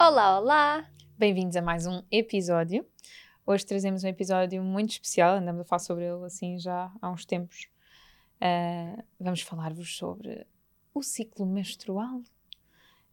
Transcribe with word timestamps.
Olá, 0.00 0.40
olá! 0.40 0.90
Bem-vindos 1.16 1.56
a 1.56 1.62
mais 1.62 1.86
um 1.86 2.02
episódio. 2.10 2.84
Hoje 3.46 3.64
trazemos 3.64 4.02
um 4.02 4.08
episódio 4.08 4.62
muito 4.62 4.90
especial, 4.90 5.36
andamos 5.36 5.62
a 5.62 5.64
falar 5.64 5.78
sobre 5.78 6.04
ele 6.04 6.24
assim 6.24 6.58
já 6.58 6.92
há 7.00 7.10
uns 7.10 7.24
tempos. 7.24 7.68
Uh, 8.36 9.02
vamos 9.20 9.42
falar-vos 9.42 9.96
sobre 9.96 10.44
o 10.92 11.02
ciclo 11.02 11.46
menstrual. 11.46 12.18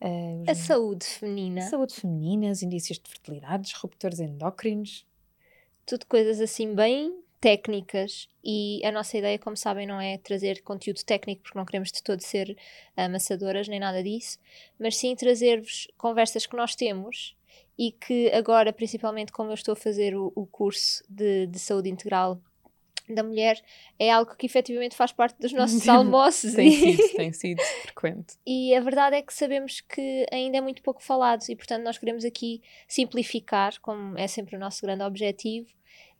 Uh, 0.01 0.43
a 0.47 0.55
saúde 0.55 1.05
feminina. 1.05 1.61
A 1.61 1.69
saúde 1.69 1.93
feminina, 1.93 2.51
os 2.51 2.63
indícios 2.63 2.97
de 2.97 3.09
fertilidade, 3.09 3.63
disruptores 3.63 4.19
endócrinos. 4.19 5.05
Tudo 5.85 6.07
coisas 6.07 6.41
assim 6.41 6.73
bem 6.73 7.23
técnicas 7.41 8.29
e 8.43 8.79
a 8.85 8.91
nossa 8.91 9.17
ideia, 9.17 9.39
como 9.39 9.57
sabem, 9.57 9.87
não 9.87 9.99
é 9.99 10.19
trazer 10.19 10.61
conteúdo 10.61 11.03
técnico 11.03 11.41
porque 11.41 11.57
não 11.57 11.65
queremos 11.65 11.91
de 11.91 12.03
todo 12.03 12.21
ser 12.21 12.55
amassadoras 12.95 13.67
nem 13.67 13.79
nada 13.79 14.03
disso, 14.03 14.37
mas 14.79 14.95
sim 14.95 15.15
trazer-vos 15.15 15.87
conversas 15.97 16.45
que 16.45 16.55
nós 16.55 16.75
temos 16.75 17.35
e 17.77 17.91
que 17.91 18.31
agora, 18.31 18.71
principalmente 18.71 19.31
como 19.31 19.49
eu 19.49 19.55
estou 19.55 19.73
a 19.73 19.75
fazer 19.75 20.15
o, 20.15 20.31
o 20.35 20.45
curso 20.45 21.03
de, 21.09 21.47
de 21.47 21.57
saúde 21.57 21.89
integral 21.89 22.39
da 23.09 23.23
mulher 23.23 23.59
é 23.99 24.11
algo 24.11 24.35
que 24.35 24.45
efetivamente 24.45 24.95
faz 24.95 25.11
parte 25.11 25.39
dos 25.39 25.51
nossos 25.51 25.89
almoços. 25.89 26.53
tem 26.53 26.71
sido, 26.71 27.09
tem 27.17 27.33
sido 27.33 27.61
frequente. 27.81 28.35
E 28.45 28.73
a 28.75 28.79
verdade 28.79 29.15
é 29.15 29.21
que 29.21 29.33
sabemos 29.33 29.81
que 29.81 30.25
ainda 30.31 30.57
é 30.57 30.61
muito 30.61 30.81
pouco 30.81 31.01
falado 31.01 31.43
e, 31.49 31.55
portanto, 31.55 31.83
nós 31.83 31.97
queremos 31.97 32.23
aqui 32.23 32.61
simplificar, 32.87 33.79
como 33.81 34.17
é 34.17 34.27
sempre 34.27 34.55
o 34.55 34.59
nosso 34.59 34.81
grande 34.81 35.03
objetivo, 35.03 35.67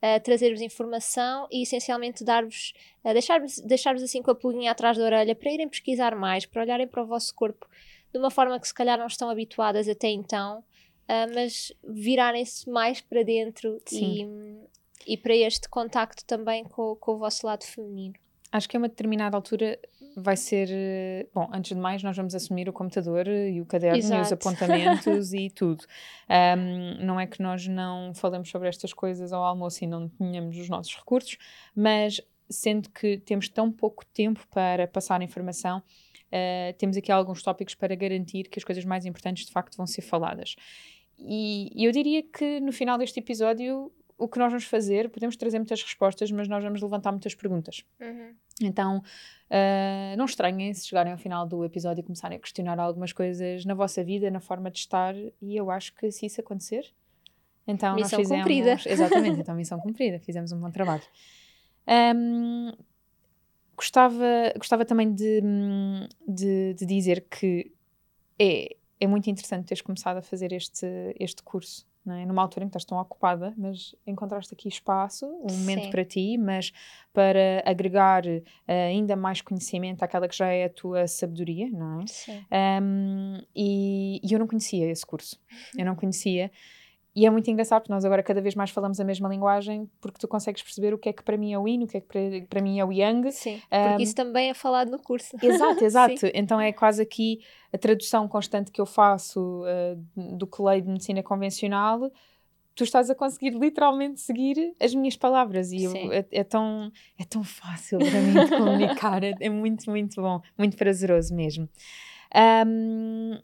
uh, 0.01 0.21
trazer-vos 0.23 0.61
informação 0.61 1.47
e 1.51 1.63
essencialmente 1.63 2.23
dar-vos, 2.23 2.73
uh, 3.03 3.13
deixar-vos 3.13 3.59
deixar 3.59 3.95
assim 3.95 4.21
com 4.21 4.31
a 4.31 4.35
pulguinha 4.35 4.71
atrás 4.71 4.97
da 4.97 5.03
orelha 5.03 5.35
para 5.35 5.51
irem 5.51 5.69
pesquisar 5.69 6.15
mais, 6.15 6.45
para 6.45 6.63
olharem 6.63 6.87
para 6.87 7.03
o 7.03 7.05
vosso 7.05 7.33
corpo 7.35 7.67
de 8.11 8.19
uma 8.19 8.29
forma 8.29 8.59
que 8.59 8.67
se 8.67 8.73
calhar 8.73 8.97
não 8.97 9.07
estão 9.07 9.29
habituadas 9.29 9.87
até 9.87 10.09
então, 10.09 10.59
uh, 10.59 11.33
mas 11.33 11.71
virarem-se 11.83 12.69
mais 12.69 12.99
para 12.99 13.23
dentro 13.23 13.81
e, 13.91 14.27
e 15.07 15.17
para 15.17 15.35
este 15.35 15.69
contacto 15.69 16.25
também 16.25 16.63
com, 16.63 16.95
com 16.95 17.13
o 17.13 17.17
vosso 17.17 17.45
lado 17.45 17.63
feminino. 17.63 18.15
Acho 18.51 18.67
que 18.67 18.75
a 18.75 18.79
uma 18.79 18.89
determinada 18.89 19.37
altura 19.37 19.79
vai 20.15 20.35
ser. 20.35 20.69
Bom, 21.33 21.49
antes 21.53 21.75
de 21.75 21.81
mais, 21.81 22.03
nós 22.03 22.15
vamos 22.15 22.35
assumir 22.35 22.67
o 22.69 22.73
computador 22.73 23.27
e 23.27 23.61
o 23.61 23.65
caderno 23.65 23.97
Exato. 23.97 24.21
e 24.21 24.21
os 24.21 24.31
apontamentos 24.31 25.33
e 25.33 25.49
tudo. 25.49 25.83
Um, 26.29 27.05
não 27.05 27.19
é 27.19 27.27
que 27.27 27.41
nós 27.41 27.67
não 27.67 28.13
falemos 28.13 28.49
sobre 28.49 28.67
estas 28.67 28.93
coisas 28.93 29.31
ao 29.33 29.43
almoço 29.43 29.83
e 29.83 29.87
não 29.87 30.09
tenhamos 30.09 30.57
os 30.57 30.69
nossos 30.69 30.95
recursos, 30.95 31.37
mas 31.75 32.21
sendo 32.49 32.89
que 32.89 33.17
temos 33.17 33.47
tão 33.47 33.71
pouco 33.71 34.05
tempo 34.05 34.45
para 34.49 34.87
passar 34.87 35.21
a 35.21 35.23
informação, 35.23 35.79
uh, 35.79 36.73
temos 36.77 36.97
aqui 36.97 37.11
alguns 37.11 37.41
tópicos 37.41 37.75
para 37.75 37.95
garantir 37.95 38.49
que 38.49 38.59
as 38.59 38.63
coisas 38.63 38.83
mais 38.83 39.05
importantes 39.05 39.45
de 39.45 39.51
facto 39.51 39.75
vão 39.77 39.87
ser 39.87 40.01
faladas. 40.01 40.55
E 41.17 41.71
eu 41.77 41.91
diria 41.91 42.23
que 42.23 42.59
no 42.59 42.71
final 42.71 42.97
deste 42.97 43.19
episódio 43.19 43.91
o 44.21 44.27
que 44.27 44.37
nós 44.37 44.51
vamos 44.51 44.65
fazer, 44.65 45.09
podemos 45.09 45.35
trazer 45.35 45.57
muitas 45.57 45.81
respostas, 45.81 46.29
mas 46.31 46.47
nós 46.47 46.63
vamos 46.63 46.79
levantar 46.79 47.11
muitas 47.11 47.33
perguntas. 47.33 47.83
Uhum. 47.99 48.35
Então, 48.61 48.97
uh, 48.99 50.15
não 50.15 50.25
estranhem 50.25 50.71
se 50.75 50.87
chegarem 50.87 51.11
ao 51.11 51.17
final 51.17 51.47
do 51.47 51.65
episódio 51.65 52.01
e 52.01 52.03
começarem 52.03 52.37
a 52.37 52.39
questionar 52.39 52.79
algumas 52.79 53.11
coisas 53.11 53.65
na 53.65 53.73
vossa 53.73 54.03
vida, 54.03 54.29
na 54.29 54.39
forma 54.39 54.69
de 54.69 54.77
estar, 54.77 55.15
e 55.41 55.57
eu 55.57 55.71
acho 55.71 55.95
que 55.95 56.11
se 56.11 56.27
isso 56.27 56.39
acontecer, 56.39 56.85
então 57.65 57.95
missão 57.95 58.19
nós 58.19 58.27
fizemos. 58.27 58.43
Cumprida. 58.43 58.77
Exatamente, 58.85 59.39
então 59.39 59.55
missão 59.55 59.79
cumprida, 59.79 60.19
fizemos 60.19 60.51
um 60.51 60.59
bom 60.59 60.69
trabalho. 60.69 61.03
Um, 62.15 62.71
gostava, 63.75 64.53
gostava 64.55 64.85
também 64.85 65.11
de, 65.11 65.41
de, 66.27 66.75
de 66.75 66.85
dizer 66.85 67.25
que 67.27 67.71
é, 68.37 68.75
é 68.99 69.07
muito 69.07 69.31
interessante 69.31 69.65
teres 69.65 69.81
começado 69.81 70.17
a 70.17 70.21
fazer 70.21 70.53
este, 70.53 70.85
este 71.19 71.41
curso 71.41 71.89
é? 72.07 72.25
numa 72.25 72.41
altura 72.41 72.65
em 72.65 72.67
que 72.67 72.71
estás 72.71 72.85
tão 72.85 72.97
ocupada, 72.97 73.53
mas 73.57 73.95
encontraste 74.07 74.53
aqui 74.53 74.67
espaço, 74.67 75.25
um 75.27 75.57
momento 75.57 75.83
Sim. 75.83 75.89
para 75.91 76.03
ti, 76.03 76.37
mas 76.37 76.71
para 77.13 77.61
agregar 77.65 78.25
uh, 78.25 78.41
ainda 78.67 79.15
mais 79.15 79.41
conhecimento 79.41 80.01
àquela 80.01 80.27
que 80.27 80.35
já 80.35 80.47
é 80.47 80.65
a 80.65 80.69
tua 80.69 81.07
sabedoria, 81.07 81.69
não 81.69 82.01
é? 82.01 82.07
Sim. 82.07 82.45
Um, 82.81 83.37
e, 83.55 84.19
e, 84.23 84.33
eu 84.33 84.39
não 84.39 84.47
conhecia 84.47 84.89
esse 84.89 85.05
curso, 85.05 85.39
eu 85.77 85.85
não 85.85 85.95
conhecia. 85.95 86.51
E 87.13 87.25
é 87.25 87.29
muito 87.29 87.51
engraçado 87.51 87.81
porque 87.81 87.91
nós 87.91 88.05
agora 88.05 88.23
cada 88.23 88.41
vez 88.41 88.55
mais 88.55 88.69
falamos 88.69 88.99
a 88.99 89.03
mesma 89.03 89.27
linguagem 89.27 89.89
porque 89.99 90.17
tu 90.19 90.27
consegues 90.27 90.63
perceber 90.63 90.93
o 90.93 90.97
que 90.97 91.09
é 91.09 91.13
que 91.13 91.23
para 91.23 91.37
mim 91.37 91.51
é 91.51 91.59
o 91.59 91.67
yin, 91.67 91.83
o 91.83 91.87
que 91.87 91.97
é 91.97 92.01
que 92.01 92.07
para, 92.07 92.21
para 92.49 92.61
mim 92.61 92.79
é 92.79 92.85
o 92.85 92.91
yang. 92.91 93.29
Sim, 93.31 93.61
porque 93.69 93.95
um, 93.95 93.99
isso 93.99 94.15
também 94.15 94.49
é 94.49 94.53
falado 94.53 94.89
no 94.89 94.99
curso. 94.99 95.35
Exato, 95.41 95.83
exato. 95.85 96.27
então 96.33 96.59
é 96.59 96.71
quase 96.71 97.01
aqui 97.01 97.39
a 97.73 97.77
tradução 97.77 98.27
constante 98.27 98.71
que 98.71 98.79
eu 98.79 98.85
faço 98.85 99.63
uh, 99.63 100.37
do 100.37 100.47
que 100.47 100.61
leio 100.61 100.81
de 100.81 100.89
medicina 100.89 101.21
convencional 101.21 102.09
tu 102.75 102.83
estás 102.83 103.09
a 103.09 103.15
conseguir 103.15 103.51
literalmente 103.51 104.19
seguir 104.19 104.73
as 104.79 104.95
minhas 104.95 105.15
palavras 105.15 105.71
e 105.71 105.83
eu, 105.83 106.11
é, 106.11 106.25
é, 106.31 106.43
tão, 106.43 106.91
é 107.19 107.23
tão 107.23 107.43
fácil 107.43 107.99
para 107.99 108.21
mim 108.21 108.33
de 108.33 108.49
comunicar, 108.57 109.23
é, 109.23 109.33
é, 109.39 109.49
muito, 109.49 109.89
muito 109.89 110.21
bom, 110.21 110.41
muito 110.57 110.77
prazeroso 110.77 111.35
mesmo. 111.35 111.69
Um, 112.65 113.37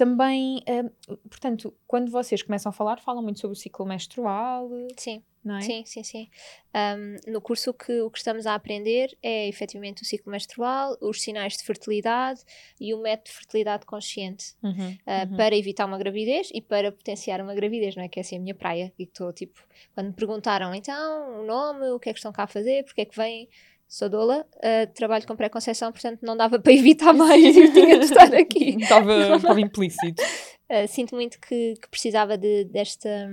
também, 0.00 0.64
uh, 0.66 1.16
portanto, 1.28 1.76
quando 1.86 2.10
vocês 2.10 2.42
começam 2.42 2.70
a 2.70 2.72
falar, 2.72 2.98
falam 3.00 3.22
muito 3.22 3.38
sobre 3.38 3.54
o 3.54 3.60
ciclo 3.60 3.84
menstrual. 3.84 4.70
Sim. 4.96 5.22
Não 5.44 5.56
é? 5.56 5.60
Sim, 5.60 5.84
sim, 5.84 6.02
sim. 6.02 6.30
Um, 6.74 7.32
no 7.32 7.40
curso 7.40 7.70
o 7.70 7.74
que, 7.74 8.00
o 8.00 8.10
que 8.10 8.16
estamos 8.16 8.46
a 8.46 8.54
aprender 8.54 9.14
é 9.22 9.46
efetivamente 9.46 10.02
o 10.02 10.04
ciclo 10.06 10.32
menstrual, 10.32 10.96
os 11.02 11.20
sinais 11.20 11.54
de 11.54 11.64
fertilidade 11.64 12.40
e 12.80 12.94
o 12.94 12.98
método 13.00 13.28
de 13.28 13.32
fertilidade 13.32 13.84
consciente 13.84 14.54
uhum, 14.62 14.72
uh, 14.72 15.30
uhum. 15.30 15.36
para 15.36 15.54
evitar 15.54 15.84
uma 15.84 15.98
gravidez 15.98 16.50
e 16.54 16.62
para 16.62 16.90
potenciar 16.90 17.42
uma 17.42 17.54
gravidez, 17.54 17.94
não 17.94 18.02
é? 18.02 18.08
Que 18.08 18.20
é 18.20 18.22
assim 18.22 18.36
a 18.36 18.40
minha 18.40 18.54
praia. 18.54 18.92
E 18.98 19.02
estou 19.02 19.32
tipo, 19.34 19.62
quando 19.94 20.08
me 20.08 20.14
perguntaram 20.14 20.74
então 20.74 21.40
o 21.40 21.46
nome, 21.46 21.90
o 21.90 22.00
que 22.00 22.08
é 22.08 22.12
que 22.14 22.18
estão 22.18 22.32
cá 22.32 22.44
a 22.44 22.46
fazer, 22.46 22.84
porque 22.84 23.02
é 23.02 23.04
que 23.04 23.16
vêm 23.16 23.50
sou 23.90 24.08
doula, 24.08 24.46
uh, 24.54 24.94
trabalho 24.94 25.26
com 25.26 25.34
pré-conceição, 25.34 25.90
portanto 25.90 26.20
não 26.22 26.36
dava 26.36 26.58
para 26.62 26.72
evitar 26.72 27.12
mais 27.12 27.56
e 27.56 27.72
tinha 27.72 27.98
de 27.98 28.04
estar 28.04 28.32
aqui. 28.32 28.76
estava, 28.80 29.36
estava 29.36 29.58
implícito. 29.60 30.22
Uh, 30.70 30.86
sinto 30.86 31.16
muito 31.16 31.40
que, 31.40 31.74
que 31.74 31.88
precisava 31.88 32.38
de, 32.38 32.64
desta, 32.66 33.28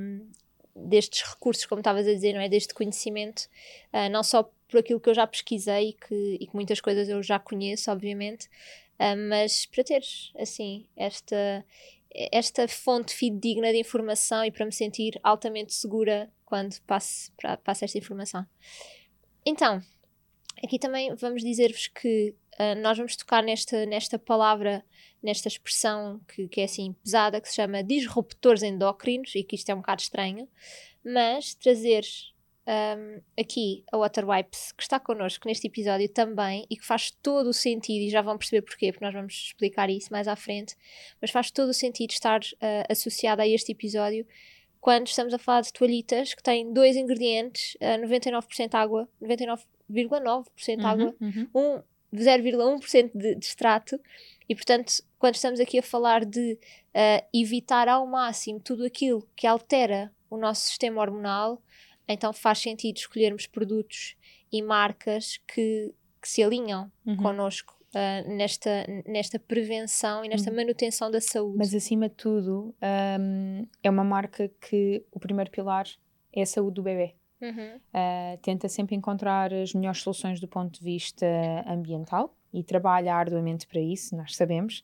destes 0.75 1.21
recursos, 1.21 1.67
como 1.67 1.79
estavas 1.79 2.07
a 2.07 2.11
dizer, 2.11 2.33
não 2.33 2.41
é? 2.41 2.49
Deste 2.49 2.73
conhecimento, 2.73 3.43
uh, 3.93 4.09
não 4.09 4.23
só 4.23 4.51
por 4.67 4.79
aquilo 4.79 4.99
que 4.99 5.07
eu 5.07 5.13
já 5.13 5.27
pesquisei 5.27 5.89
e 5.89 5.93
que, 5.93 6.37
e 6.41 6.47
que 6.47 6.55
muitas 6.55 6.81
coisas 6.81 7.07
eu 7.07 7.21
já 7.21 7.37
conheço, 7.37 7.89
obviamente, 7.89 8.49
mas 9.29 9.65
para 9.65 9.81
teres, 9.81 10.33
assim, 10.37 10.85
esta, 10.97 11.63
esta 12.33 12.67
fonte 12.67 13.15
fidedigna 13.15 13.71
de 13.71 13.79
informação 13.79 14.43
e 14.43 14.51
para 14.51 14.65
me 14.65 14.73
sentir 14.73 15.17
altamente 15.23 15.73
segura 15.73 16.29
quando 16.43 16.77
passo, 16.81 17.31
passo 17.63 17.85
esta 17.85 17.97
informação. 17.97 18.45
Então, 19.45 19.81
Aqui 20.63 20.79
também 20.79 21.13
vamos 21.15 21.43
dizer-vos 21.43 21.87
que 21.87 22.33
uh, 22.59 22.79
nós 22.81 22.97
vamos 22.97 23.15
tocar 23.15 23.43
nesta, 23.43 23.85
nesta 23.85 24.17
palavra, 24.17 24.83
nesta 25.21 25.47
expressão 25.47 26.19
que, 26.27 26.47
que 26.47 26.61
é 26.61 26.63
assim 26.63 26.93
pesada, 27.03 27.39
que 27.39 27.47
se 27.47 27.55
chama 27.55 27.83
disruptores 27.83 28.63
endócrinos, 28.63 29.35
e 29.35 29.43
que 29.43 29.55
isto 29.55 29.69
é 29.69 29.75
um 29.75 29.79
bocado 29.79 30.01
estranho, 30.01 30.47
mas 31.03 31.53
trazer 31.53 32.03
um, 32.67 33.21
aqui 33.39 33.83
a 33.91 33.97
Water 33.97 34.27
Wipes, 34.27 34.71
que 34.73 34.83
está 34.83 34.99
connosco 34.99 35.47
neste 35.47 35.67
episódio 35.67 36.09
também 36.09 36.65
e 36.69 36.75
que 36.75 36.85
faz 36.85 37.11
todo 37.11 37.47
o 37.49 37.53
sentido, 37.53 38.03
e 38.03 38.09
já 38.09 38.21
vão 38.21 38.37
perceber 38.37 38.63
porquê, 38.63 38.91
porque 38.91 39.05
nós 39.05 39.13
vamos 39.13 39.33
explicar 39.33 39.89
isso 39.89 40.11
mais 40.11 40.27
à 40.27 40.35
frente, 40.35 40.75
mas 41.21 41.31
faz 41.31 41.49
todo 41.51 41.69
o 41.69 41.73
sentido 41.73 42.11
estar 42.11 42.41
uh, 42.41 42.91
associada 42.91 43.43
a 43.43 43.47
este 43.47 43.71
episódio 43.71 44.25
quando 44.81 45.07
estamos 45.07 45.33
a 45.33 45.37
falar 45.37 45.61
de 45.61 45.73
toalhitas 45.73 46.33
que 46.33 46.43
têm 46.43 46.71
dois 46.71 46.95
ingredientes, 46.95 47.75
uh, 47.75 48.05
99% 48.05 48.73
água, 48.73 49.07
99 49.21 49.63
0,9% 49.91 50.79
uhum, 50.79 50.87
água, 50.87 51.15
uhum. 51.19 51.47
Um, 51.53 51.83
0,1% 52.15 53.11
de, 53.13 53.35
de 53.35 53.45
extrato, 53.45 53.99
e 54.49 54.55
portanto, 54.55 55.03
quando 55.19 55.35
estamos 55.35 55.59
aqui 55.59 55.79
a 55.79 55.83
falar 55.83 56.23
de 56.23 56.53
uh, 56.53 57.27
evitar 57.33 57.87
ao 57.87 58.07
máximo 58.07 58.59
tudo 58.59 58.85
aquilo 58.85 59.27
que 59.35 59.45
altera 59.45 60.11
o 60.29 60.37
nosso 60.37 60.67
sistema 60.67 61.01
hormonal, 61.01 61.61
então 62.07 62.31
faz 62.31 62.59
sentido 62.59 62.97
escolhermos 62.97 63.45
produtos 63.45 64.15
e 64.51 64.61
marcas 64.61 65.39
que, 65.47 65.93
que 66.21 66.29
se 66.29 66.41
alinham 66.41 66.89
uhum. 67.05 67.17
connosco 67.17 67.77
uh, 67.93 68.35
nesta, 68.35 68.85
nesta 69.05 69.37
prevenção 69.37 70.23
e 70.23 70.29
nesta 70.29 70.49
uhum. 70.49 70.55
manutenção 70.55 71.11
da 71.11 71.19
saúde. 71.19 71.57
Mas 71.57 71.73
acima 71.73 72.07
de 72.07 72.15
tudo, 72.15 72.73
um, 73.19 73.67
é 73.83 73.89
uma 73.89 74.03
marca 74.03 74.49
que 74.61 75.03
o 75.11 75.19
primeiro 75.19 75.51
pilar 75.51 75.85
é 76.31 76.41
a 76.41 76.45
saúde 76.45 76.75
do 76.75 76.83
bebê. 76.83 77.15
Uhum. 77.41 77.75
Uh, 77.77 78.37
tenta 78.41 78.67
sempre 78.67 78.95
encontrar 78.95 79.53
as 79.53 79.73
melhores 79.73 80.01
soluções 80.01 80.39
do 80.39 80.47
ponto 80.47 80.79
de 80.79 80.83
vista 80.83 81.25
ambiental 81.67 82.35
e 82.53 82.63
trabalha 82.63 83.13
arduamente 83.13 83.67
para 83.67 83.79
isso, 83.79 84.15
nós 84.15 84.35
sabemos. 84.35 84.81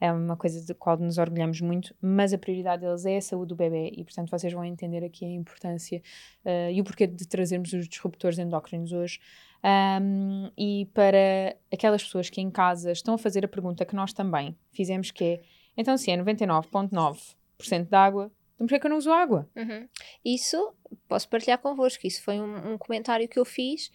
É 0.00 0.12
uma 0.12 0.36
coisa 0.36 0.64
de 0.64 0.74
qual 0.74 0.98
nos 0.98 1.16
orgulhamos 1.16 1.60
muito, 1.60 1.94
mas 2.00 2.32
a 2.32 2.38
prioridade 2.38 2.82
deles 2.82 3.06
é 3.06 3.16
a 3.16 3.20
saúde 3.20 3.48
do 3.48 3.56
bebê 3.56 3.90
e, 3.96 4.04
portanto, 4.04 4.30
vocês 4.30 4.52
vão 4.52 4.64
entender 4.64 5.02
aqui 5.02 5.24
a 5.24 5.28
importância 5.28 6.02
uh, 6.44 6.70
e 6.70 6.80
o 6.80 6.84
porquê 6.84 7.06
de 7.06 7.26
trazermos 7.26 7.72
os 7.72 7.88
disruptores 7.88 8.38
endócrinos 8.38 8.92
hoje. 8.92 9.18
Um, 9.64 10.50
e 10.56 10.86
para 10.92 11.56
aquelas 11.72 12.04
pessoas 12.04 12.28
que 12.28 12.40
em 12.40 12.50
casa 12.50 12.92
estão 12.92 13.14
a 13.14 13.18
fazer 13.18 13.44
a 13.44 13.48
pergunta 13.48 13.84
que 13.86 13.96
nós 13.96 14.12
também 14.12 14.54
fizemos, 14.70 15.10
que 15.10 15.24
é: 15.24 15.40
então, 15.76 15.96
se 15.96 16.10
é 16.10 16.16
99,9% 16.16 17.88
de 17.88 17.96
água, 17.96 18.30
então 18.56 18.66
porquê 18.66 18.80
que 18.80 18.86
eu 18.86 18.90
não 18.90 18.96
uso 18.98 19.12
água? 19.12 19.48
Uhum. 19.54 19.86
Isso 20.24 20.74
posso 21.06 21.28
partilhar 21.28 21.58
convosco. 21.58 22.06
Isso 22.06 22.22
foi 22.22 22.40
um, 22.40 22.72
um, 22.72 22.78
comentário 22.78 23.28
que 23.28 23.38
eu 23.38 23.44
fiz 23.44 23.92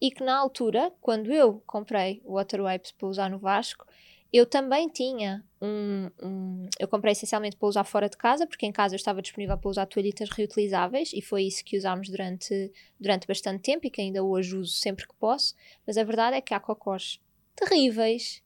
e 0.00 0.10
que 0.10 0.22
na 0.22 0.36
altura, 0.36 0.92
quando 1.00 1.32
eu 1.32 1.62
comprei 1.66 2.20
o 2.24 2.34
Water 2.34 2.62
Wipes 2.62 2.92
para 2.92 3.08
usar 3.08 3.30
no 3.30 3.38
Vasco, 3.38 3.86
eu 4.32 4.46
também 4.46 4.88
tinha 4.88 5.44
um, 5.60 6.10
um, 6.22 6.68
Eu 6.78 6.88
comprei 6.88 7.12
essencialmente 7.12 7.56
para 7.56 7.68
usar 7.68 7.84
fora 7.84 8.08
de 8.08 8.16
casa, 8.16 8.46
porque 8.46 8.64
em 8.64 8.72
casa 8.72 8.94
eu 8.94 8.96
estava 8.96 9.20
disponível 9.20 9.56
para 9.58 9.70
usar 9.70 9.86
toalhitas 9.86 10.30
reutilizáveis 10.30 11.12
e 11.12 11.20
foi 11.20 11.44
isso 11.44 11.64
que 11.64 11.76
usámos 11.76 12.08
durante, 12.08 12.72
durante 12.98 13.26
bastante 13.26 13.62
tempo 13.62 13.86
e 13.86 13.90
que 13.90 14.00
ainda 14.00 14.22
hoje 14.22 14.56
uso 14.56 14.72
sempre 14.72 15.06
que 15.06 15.14
posso. 15.16 15.54
Mas 15.86 15.96
a 15.96 16.04
verdade 16.04 16.36
é 16.36 16.40
que 16.40 16.54
há 16.54 16.60
cocós 16.60 17.20
terríveis 17.54 18.42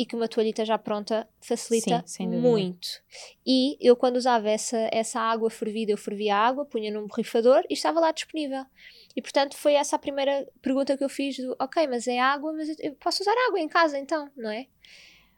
e 0.00 0.06
que 0.06 0.16
uma 0.16 0.26
toalhita 0.26 0.64
já 0.64 0.78
pronta 0.78 1.28
facilita 1.42 2.02
Sim, 2.06 2.26
muito. 2.26 2.88
E 3.46 3.76
eu, 3.78 3.94
quando 3.94 4.16
usava 4.16 4.48
essa, 4.48 4.88
essa 4.90 5.20
água 5.20 5.50
fervida, 5.50 5.92
eu 5.92 5.98
fervia 5.98 6.34
a 6.34 6.38
água, 6.38 6.64
punha 6.64 6.90
num 6.90 7.06
borrifador 7.06 7.62
e 7.68 7.74
estava 7.74 8.00
lá 8.00 8.10
disponível. 8.10 8.64
E 9.14 9.20
portanto 9.20 9.58
foi 9.58 9.74
essa 9.74 9.96
a 9.96 9.98
primeira 9.98 10.48
pergunta 10.62 10.96
que 10.96 11.04
eu 11.04 11.08
fiz: 11.10 11.36
do, 11.36 11.54
ok, 11.60 11.86
mas 11.86 12.08
é 12.08 12.18
água, 12.18 12.50
mas 12.50 12.74
eu 12.80 12.94
posso 12.94 13.22
usar 13.22 13.34
água 13.46 13.60
em 13.60 13.68
casa 13.68 13.98
então, 13.98 14.30
não 14.34 14.48
é? 14.48 14.68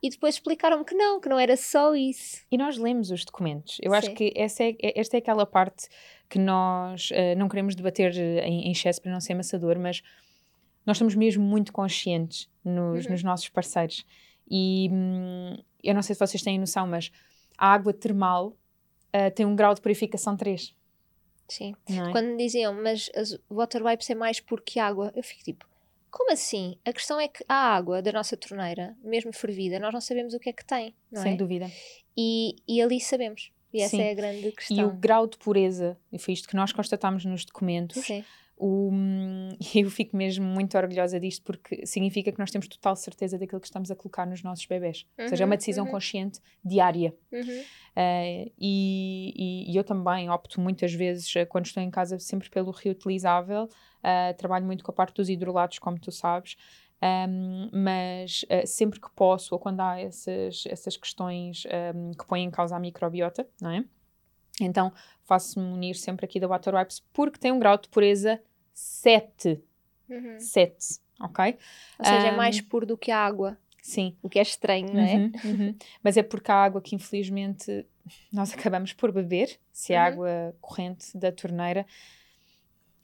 E 0.00 0.08
depois 0.08 0.36
explicaram-me 0.36 0.84
que 0.84 0.94
não, 0.94 1.20
que 1.20 1.28
não 1.28 1.40
era 1.40 1.56
só 1.56 1.92
isso. 1.96 2.42
E 2.48 2.56
nós 2.56 2.76
lemos 2.78 3.10
os 3.10 3.24
documentos. 3.24 3.78
Eu 3.82 3.90
Sim. 3.90 3.96
acho 3.96 4.14
que 4.14 4.32
essa 4.36 4.62
é, 4.62 4.76
esta 4.94 5.16
é 5.16 5.18
aquela 5.18 5.44
parte 5.44 5.88
que 6.28 6.38
nós 6.38 7.10
uh, 7.10 7.36
não 7.36 7.48
queremos 7.48 7.74
debater 7.74 8.16
em, 8.16 8.68
em 8.68 8.70
excesso 8.70 9.02
para 9.02 9.10
não 9.10 9.20
ser 9.20 9.32
amassador, 9.32 9.76
mas 9.76 10.02
nós 10.86 10.96
estamos 10.96 11.16
mesmo 11.16 11.42
muito 11.42 11.72
conscientes 11.72 12.48
nos, 12.64 13.06
uhum. 13.06 13.12
nos 13.12 13.24
nossos 13.24 13.48
parceiros. 13.48 14.04
E 14.50 14.88
hum, 14.90 15.56
eu 15.82 15.94
não 15.94 16.02
sei 16.02 16.14
se 16.14 16.20
vocês 16.20 16.42
têm 16.42 16.58
noção, 16.58 16.86
mas 16.86 17.10
a 17.56 17.72
água 17.72 17.92
termal 17.92 18.48
uh, 18.48 19.30
tem 19.34 19.46
um 19.46 19.56
grau 19.56 19.74
de 19.74 19.80
purificação 19.80 20.36
3. 20.36 20.74
Sim. 21.48 21.74
É? 21.88 22.10
Quando 22.12 22.28
me 22.28 22.36
diziam, 22.36 22.72
mas 22.74 23.10
as 23.14 23.38
water 23.50 23.84
wipes 23.84 24.08
é 24.08 24.14
mais 24.14 24.40
porque 24.40 24.78
água, 24.78 25.12
eu 25.14 25.22
fico 25.22 25.42
tipo, 25.42 25.66
como 26.10 26.32
assim? 26.32 26.76
A 26.84 26.92
questão 26.92 27.18
é 27.18 27.28
que 27.28 27.44
a 27.48 27.74
água 27.74 28.02
da 28.02 28.12
nossa 28.12 28.36
torneira, 28.36 28.96
mesmo 29.02 29.32
fervida, 29.32 29.78
nós 29.78 29.92
não 29.92 30.00
sabemos 30.00 30.34
o 30.34 30.38
que 30.38 30.50
é 30.50 30.52
que 30.52 30.64
tem. 30.64 30.94
Sem 31.12 31.32
é? 31.32 31.36
dúvida. 31.36 31.70
E, 32.16 32.56
e 32.68 32.80
ali 32.82 33.00
sabemos. 33.00 33.50
E 33.72 33.80
essa 33.80 33.96
Sim. 33.96 34.02
é 34.02 34.10
a 34.10 34.14
grande 34.14 34.52
questão. 34.52 34.76
E 34.76 34.84
o 34.84 34.90
grau 34.92 35.26
de 35.26 35.38
pureza, 35.38 35.96
e 36.12 36.18
foi 36.18 36.34
isto 36.34 36.46
que 36.46 36.54
nós 36.54 36.72
constatámos 36.72 37.24
nos 37.24 37.44
documentos, 37.44 38.04
Sim. 38.04 38.22
O, 38.64 38.92
eu 39.74 39.90
fico 39.90 40.16
mesmo 40.16 40.44
muito 40.44 40.78
orgulhosa 40.78 41.18
disto 41.18 41.42
porque 41.42 41.84
significa 41.84 42.30
que 42.30 42.38
nós 42.38 42.48
temos 42.48 42.68
total 42.68 42.94
certeza 42.94 43.36
daquilo 43.36 43.60
que 43.60 43.66
estamos 43.66 43.90
a 43.90 43.96
colocar 43.96 44.24
nos 44.24 44.40
nossos 44.44 44.64
bebés. 44.66 45.04
Uhum, 45.18 45.24
Ou 45.24 45.28
seja, 45.30 45.42
é 45.42 45.44
uma 45.44 45.54
uhum, 45.54 45.58
decisão 45.58 45.84
uhum. 45.84 45.90
consciente 45.90 46.40
diária. 46.64 47.12
Uhum. 47.32 47.40
Uh, 47.40 48.52
e, 48.56 49.34
e, 49.36 49.72
e, 49.72 49.76
eu 49.76 49.82
também 49.82 50.30
opto 50.30 50.60
muitas 50.60 50.94
vezes, 50.94 51.34
eh, 51.34 51.44
quando 51.44 51.66
estou 51.66 51.82
em 51.82 51.90
casa, 51.90 52.20
sempre 52.20 52.48
pelo 52.48 52.70
reutilizável. 52.70 53.64
Uh, 53.64 54.36
trabalho 54.38 54.64
muito 54.64 54.84
com 54.84 54.92
a 54.92 54.94
parte 54.94 55.16
dos 55.16 55.28
hidrolatos, 55.28 55.80
como 55.80 55.98
tu 55.98 56.12
sabes. 56.12 56.56
Um, 57.02 57.68
mas 57.72 58.44
uh, 58.44 58.64
sempre 58.64 59.00
que 59.00 59.10
posso, 59.10 59.54
ou 59.56 59.58
quando 59.58 59.80
há 59.80 59.98
essas, 59.98 60.62
essas 60.68 60.96
questões 60.96 61.64
um, 61.96 62.12
que 62.12 62.24
põem 62.24 62.44
em 62.44 62.50
causa 62.50 62.76
a 62.76 62.78
microbiota, 62.78 63.44
não 63.60 63.70
é? 63.70 63.84
Então 64.60 64.92
faço-me 65.24 65.66
unir 65.66 65.94
sempre 65.94 66.24
aqui 66.24 66.38
da 66.38 66.46
Water 66.46 66.74
Wipes 66.76 67.00
porque 67.12 67.38
tem 67.38 67.50
um 67.50 67.58
grau 67.58 67.76
de 67.76 67.88
pureza 67.88 68.40
7. 68.72 69.62
Uhum. 70.08 70.38
7, 70.38 71.00
ok? 71.20 71.58
Ou 71.98 72.04
seja, 72.04 72.26
um, 72.26 72.28
é 72.28 72.36
mais 72.36 72.60
puro 72.60 72.84
do 72.84 72.96
que 72.96 73.10
a 73.10 73.19
água. 73.19 73.56
Sim. 73.80 74.16
O 74.22 74.28
que 74.28 74.38
é 74.38 74.42
estranho, 74.42 74.92
não 74.92 75.00
é? 75.00 75.14
Uhum, 75.16 75.32
uhum. 75.44 75.76
Mas 76.02 76.16
é 76.16 76.22
porque 76.22 76.52
a 76.52 76.54
água 76.54 76.80
que 76.80 76.94
infelizmente 76.94 77.86
nós 78.32 78.52
acabamos 78.54 78.92
por 78.92 79.10
beber, 79.10 79.58
se 79.72 79.92
é 79.92 79.98
uhum. 79.98 80.06
água 80.06 80.56
corrente 80.60 81.16
da 81.16 81.32
torneira, 81.32 81.86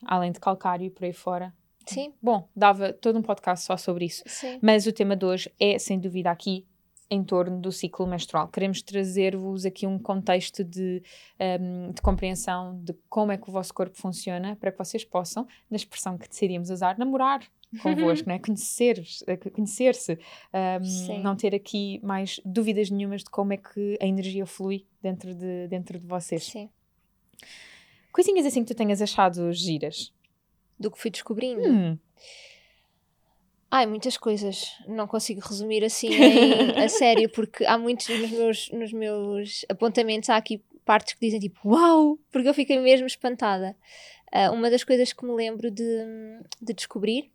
além 0.05 0.31
de 0.31 0.38
calcário 0.38 0.87
e 0.87 0.91
por 0.91 1.05
aí 1.05 1.12
fora. 1.12 1.53
Sim. 1.87 2.12
Bom, 2.23 2.47
dava 2.55 2.93
todo 2.93 3.19
um 3.19 3.23
podcast 3.23 3.65
só 3.65 3.76
sobre 3.76 4.05
isso. 4.05 4.23
Sim. 4.26 4.59
Mas 4.61 4.87
o 4.87 4.93
tema 4.93 5.17
de 5.17 5.25
hoje 5.25 5.53
é, 5.59 5.79
sem 5.79 5.99
dúvida, 5.99 6.31
aqui 6.31 6.67
em 7.10 7.25
torno 7.25 7.60
do 7.60 7.72
ciclo 7.72 8.06
menstrual. 8.06 8.49
Queremos 8.49 8.82
trazer-vos 8.82 9.64
aqui 9.64 9.87
um 9.87 9.99
contexto 9.99 10.62
de, 10.62 11.02
um, 11.60 11.90
de, 11.93 12.02
compreensão 12.02 12.78
de 12.82 12.93
como 13.08 13.32
é 13.32 13.38
que 13.38 13.49
o 13.49 13.52
vosso 13.52 13.72
corpo 13.72 13.96
funciona 13.96 14.56
para 14.56 14.70
que 14.70 14.78
vocês 14.78 15.05
possam, 15.05 15.46
na 15.70 15.76
expressão 15.76 16.19
que 16.19 16.28
decidimos 16.28 16.70
usar, 16.70 16.99
namorar 16.99 17.40
convosco, 17.82 18.28
né? 18.28 18.38
conhecer, 18.38 19.02
eh, 19.26 19.37
conhecer-se, 19.37 20.19
um, 20.55 21.22
não 21.22 21.37
ter 21.37 21.55
aqui 21.55 22.00
mais 22.02 22.40
dúvidas 22.44 22.90
nenhumas 22.90 23.22
de 23.22 23.31
como 23.31 23.52
é 23.52 23.56
que 23.56 23.99
a 24.00 24.06
energia 24.06 24.46
flui 24.46 24.87
dentro 25.02 25.34
de, 25.34 25.69
dentro 25.69 25.99
de 25.99 26.06
vocês. 26.06 26.44
Sim. 26.44 26.70
Coisinhas 28.10 28.46
assim 28.46 28.64
que 28.64 28.75
tu 28.75 28.76
tenhas 28.76 29.02
achado 29.02 29.52
giras? 29.52 30.12
Do 30.78 30.90
que 30.90 30.99
fui 30.99 31.10
descobrindo? 31.10 31.69
Hum. 31.69 31.99
Ai, 33.70 33.87
muitas 33.87 34.17
coisas. 34.17 34.75
Não 34.87 35.06
consigo 35.06 35.41
resumir 35.41 35.85
assim 35.85 36.09
em, 36.09 36.70
a 36.82 36.88
sério, 36.88 37.31
porque 37.31 37.65
há 37.67 37.76
muitos 37.76 38.09
nos 38.09 38.31
meus, 38.31 38.70
nos 38.70 38.93
meus 38.93 39.65
apontamentos, 39.69 40.31
há 40.31 40.37
aqui 40.37 40.62
partes 40.85 41.12
que 41.15 41.20
dizem 41.20 41.39
tipo, 41.39 41.60
uau, 41.69 42.19
porque 42.31 42.48
eu 42.48 42.55
fiquei 42.55 42.79
mesmo 42.79 43.06
espantada. 43.06 43.77
Uh, 44.32 44.53
uma 44.53 44.70
das 44.70 44.84
coisas 44.84 45.13
que 45.13 45.25
me 45.25 45.32
lembro 45.32 45.70
de, 45.70 45.84
de 46.60 46.72
descobrir 46.72 47.31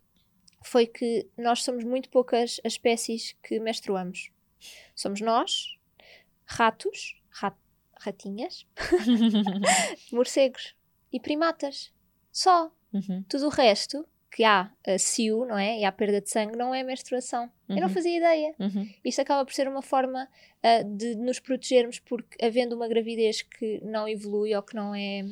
foi 0.63 0.88
que 0.88 1.28
nós 1.38 1.63
somos 1.63 1.84
muito 1.84 2.10
poucas 2.10 2.60
as 2.63 2.74
espécies 2.74 3.36
que 3.44 3.60
menstruamos. 3.60 4.32
Somos 4.96 5.22
nós, 5.22 5.78
ratos, 6.46 7.22
rat, 7.30 7.56
ratinhas, 8.00 8.66
morcegos 10.12 10.75
e 11.12 11.20
primatas. 11.20 11.92
Só. 12.32 12.72
Uhum. 12.92 13.24
Tudo 13.28 13.48
o 13.48 13.50
resto 13.50 14.08
que 14.34 14.44
há 14.44 14.72
a 14.86 14.98
CIU, 14.98 15.46
não 15.46 15.58
é? 15.58 15.80
E 15.80 15.86
há 15.86 15.92
perda 15.92 16.20
de 16.20 16.30
sangue, 16.30 16.58
não 16.58 16.74
é 16.74 16.82
menstruação. 16.82 17.44
Uhum. 17.70 17.75
Eu 17.75 17.82
não 17.82 17.88
uhum. 17.88 17.94
fazia 17.94 18.18
ideia. 18.18 18.56
Uhum. 18.60 18.90
Isto 19.06 19.22
acaba 19.22 19.46
por 19.46 19.54
ser 19.54 19.68
uma 19.68 19.84
forma 19.84 20.28
uh, 20.28 20.98
de 20.98 21.16
nos 21.16 21.40
protegermos, 21.40 22.00
porque 22.00 22.44
havendo 22.44 22.75
uma 22.75 22.88
gravidez 22.88 23.44
que 23.44 23.80
não 23.84 24.08
evolui 24.08 24.56
ou 24.56 24.63
que 24.63 24.75
não 24.75 24.94
é. 24.96 25.24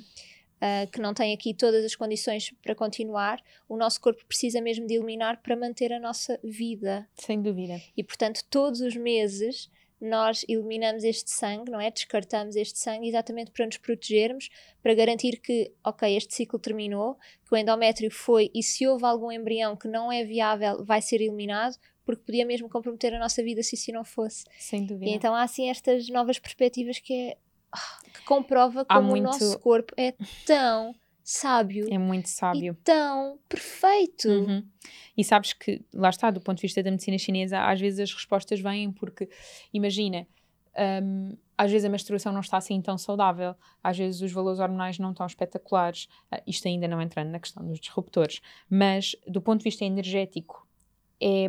Uh, 0.62 0.88
que 0.92 1.02
não 1.02 1.12
tem 1.12 1.34
aqui 1.34 1.56
todas 1.56 1.84
as 1.84 1.96
condições 1.96 2.54
para 2.62 2.76
continuar, 2.76 3.42
o 3.68 3.76
nosso 3.76 4.00
corpo 4.00 4.24
precisa 4.28 4.62
mesmo 4.62 4.86
de 4.86 4.94
eliminar 4.94 5.42
para 5.42 5.56
manter 5.56 5.92
a 5.92 6.00
nossa 6.00 6.40
vida. 6.44 7.10
Sem 7.16 7.42
dúvida. 7.42 7.82
E 7.98 8.04
portanto, 8.04 8.44
todos 8.48 8.80
os 8.80 8.96
meses 8.96 9.72
nós 10.02 10.44
eliminamos 10.50 11.04
este 11.04 11.30
sangue, 11.30 11.72
não 11.72 11.80
é? 11.80 11.92
Descartamos 11.92 12.56
este 12.56 12.80
sangue 12.80 13.08
exatamente 13.08 13.52
para 13.52 13.66
nos 13.66 13.78
protegermos, 13.78 14.50
para 14.82 14.96
garantir 14.96 15.40
que, 15.40 15.72
ok, 15.84 16.18
este 16.18 16.34
ciclo 16.34 16.58
terminou, 16.58 17.18
que 17.48 17.54
o 17.54 17.58
endométrio 17.58 18.10
foi 18.10 18.50
e 18.54 18.64
se 18.64 18.88
houve 18.88 19.06
algum 19.06 19.32
embrião 19.32 19.76
que 19.76 19.88
não 19.88 20.12
é 20.12 20.24
viável, 20.24 20.84
vai 20.84 21.02
ser 21.02 21.22
eliminado, 21.22 21.78
porque 22.04 22.24
podia 22.24 22.46
mesmo 22.46 22.68
comprometer 22.68 23.14
a 23.14 23.20
nossa 23.20 23.44
vida 23.44 23.62
se 23.62 23.76
isso 23.76 23.92
não 23.92 24.04
fosse. 24.04 24.46
Sem 24.58 24.86
dúvida. 24.86 25.12
E 25.12 25.14
então 25.14 25.36
há 25.36 25.44
assim 25.44 25.70
estas 25.70 26.10
novas 26.10 26.40
perspectivas 26.40 26.98
que 27.00 27.14
é 27.14 27.38
que 28.14 28.24
comprova 28.26 28.84
como 28.84 29.10
muito... 29.10 29.22
o 29.22 29.28
nosso 29.28 29.60
corpo 29.60 29.94
é 29.96 30.14
tão 30.46 30.94
sábio. 31.32 31.88
É 31.90 31.98
muito 31.98 32.28
sábio. 32.28 32.74
E 32.74 32.84
tão 32.84 33.40
perfeito. 33.48 34.28
Uhum. 34.28 34.66
E 35.18 35.24
sabes 35.24 35.54
que, 35.54 35.84
lá 35.94 36.10
está, 36.10 36.30
do 36.30 36.42
ponto 36.42 36.58
de 36.58 36.64
vista 36.64 36.84
da 36.84 36.92
medicina 36.92 37.18
chinesa, 37.18 37.60
às 37.60 37.80
vezes 37.80 38.00
as 38.00 38.14
respostas 38.14 38.60
vêm 38.60 38.92
porque, 38.92 39.30
imagina, 39.74 40.28
um, 41.04 41.38
às 41.58 41.72
vezes 41.72 41.86
a 41.86 41.90
menstruação 41.90 42.34
não 42.34 42.42
está 42.42 42.58
assim 42.58 42.82
tão 42.82 42.98
saudável, 42.98 43.56
às 43.84 43.98
vezes 43.98 44.22
os 44.22 44.32
valores 44.32 44.60
hormonais 44.60 45.00
não 45.00 45.12
estão 45.12 45.26
espetaculares, 45.26 46.08
uh, 46.34 46.42
isto 46.46 46.68
ainda 46.68 46.88
não 46.88 47.02
entrando 47.02 47.30
na 47.30 47.40
questão 47.40 47.66
dos 47.66 47.80
disruptores, 47.80 48.42
mas 48.70 49.16
do 49.28 49.42
ponto 49.42 49.60
de 49.60 49.66
vista 49.66 49.86
energético, 49.86 50.68
é, 51.20 51.46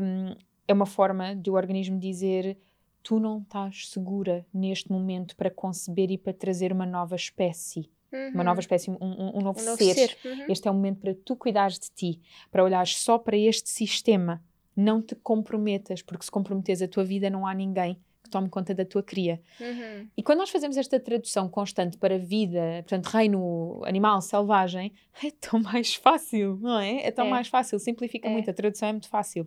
é 0.69 0.73
uma 0.73 0.87
forma 0.87 1.35
de 1.35 1.51
o 1.51 1.55
organismo 1.55 1.99
dizer 1.99 2.59
tu 3.03 3.19
não 3.19 3.41
estás 3.41 3.89
segura 3.89 4.47
neste 4.55 4.93
momento 4.93 5.35
para 5.35 5.51
conceber 5.51 6.11
e 6.11 6.19
para 6.19 6.33
trazer 6.33 6.73
uma 6.73 6.87
nova 6.87 7.17
espécie 7.17 7.91
uhum. 8.13 8.31
uma 8.35 8.45
nova 8.45 8.61
espécie, 8.61 8.91
um, 8.91 8.97
um, 9.01 9.39
um 9.39 9.41
novo, 9.41 9.61
um 9.61 9.65
novo 9.65 9.77
ser. 9.77 9.95
ser. 9.95 10.17
Uhum. 10.25 10.47
Este 10.49 10.69
é 10.69 10.71
o 10.71 10.75
momento 10.75 11.01
para 11.01 11.15
tu 11.15 11.37
cuidares 11.37 11.79
de 11.79 11.91
ti, 11.91 12.21
para 12.51 12.63
olhares 12.63 12.97
só 12.99 13.19
para 13.19 13.37
este 13.37 13.71
sistema. 13.71 14.43
Não 14.77 15.03
te 15.03 15.15
comprometas, 15.15 16.03
porque 16.03 16.25
se 16.25 16.31
comprometes 16.31 16.81
a 16.81 16.89
tua 16.89 17.05
vida, 17.05 17.29
não 17.29 17.47
há 17.47 17.55
ninguém 17.55 17.99
que 18.23 18.31
tome 18.31 18.49
conta 18.49 18.75
da 18.75 18.85
tua 18.85 19.03
cria. 19.03 19.41
Uhum. 19.61 20.09
E 20.17 20.23
quando 20.23 20.39
nós 20.39 20.51
fazemos 20.51 20.77
esta 20.77 20.99
tradução 20.99 21.49
constante 21.49 21.99
para 21.99 22.19
vida, 22.19 22.61
portanto, 22.89 23.07
reino 23.07 23.83
animal, 23.85 24.21
selvagem, 24.23 24.93
é 25.23 25.31
tão 25.31 25.61
mais 25.61 25.95
fácil, 25.95 26.59
não 26.61 26.79
é? 26.79 27.07
É 27.07 27.11
tão 27.11 27.27
é. 27.27 27.31
mais 27.31 27.49
fácil, 27.49 27.79
simplifica 27.79 28.29
é. 28.29 28.33
muito, 28.33 28.49
a 28.49 28.55
tradução 28.55 28.89
é 28.89 28.93
muito 28.93 29.09
fácil. 29.09 29.47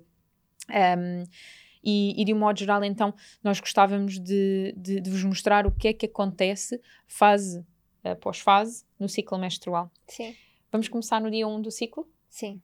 Um, 0.69 1.23
e, 1.83 2.19
e, 2.19 2.25
de 2.25 2.33
um 2.33 2.39
modo 2.39 2.57
geral, 2.57 2.83
então, 2.83 3.13
nós 3.43 3.59
gostávamos 3.59 4.19
de, 4.19 4.73
de, 4.75 4.99
de 4.99 5.09
vos 5.09 5.23
mostrar 5.23 5.67
o 5.67 5.71
que 5.71 5.89
é 5.89 5.93
que 5.93 6.07
acontece 6.07 6.81
fase 7.05 7.63
após 8.11 8.39
fase 8.39 8.85
no 8.99 9.09
ciclo 9.09 9.37
menstrual. 9.37 9.91
Sim. 10.07 10.35
Vamos 10.71 10.87
começar 10.87 11.21
no 11.21 11.31
dia 11.31 11.47
1 11.47 11.61
do 11.61 11.71
ciclo? 11.71 12.07
Sim. 12.29 12.61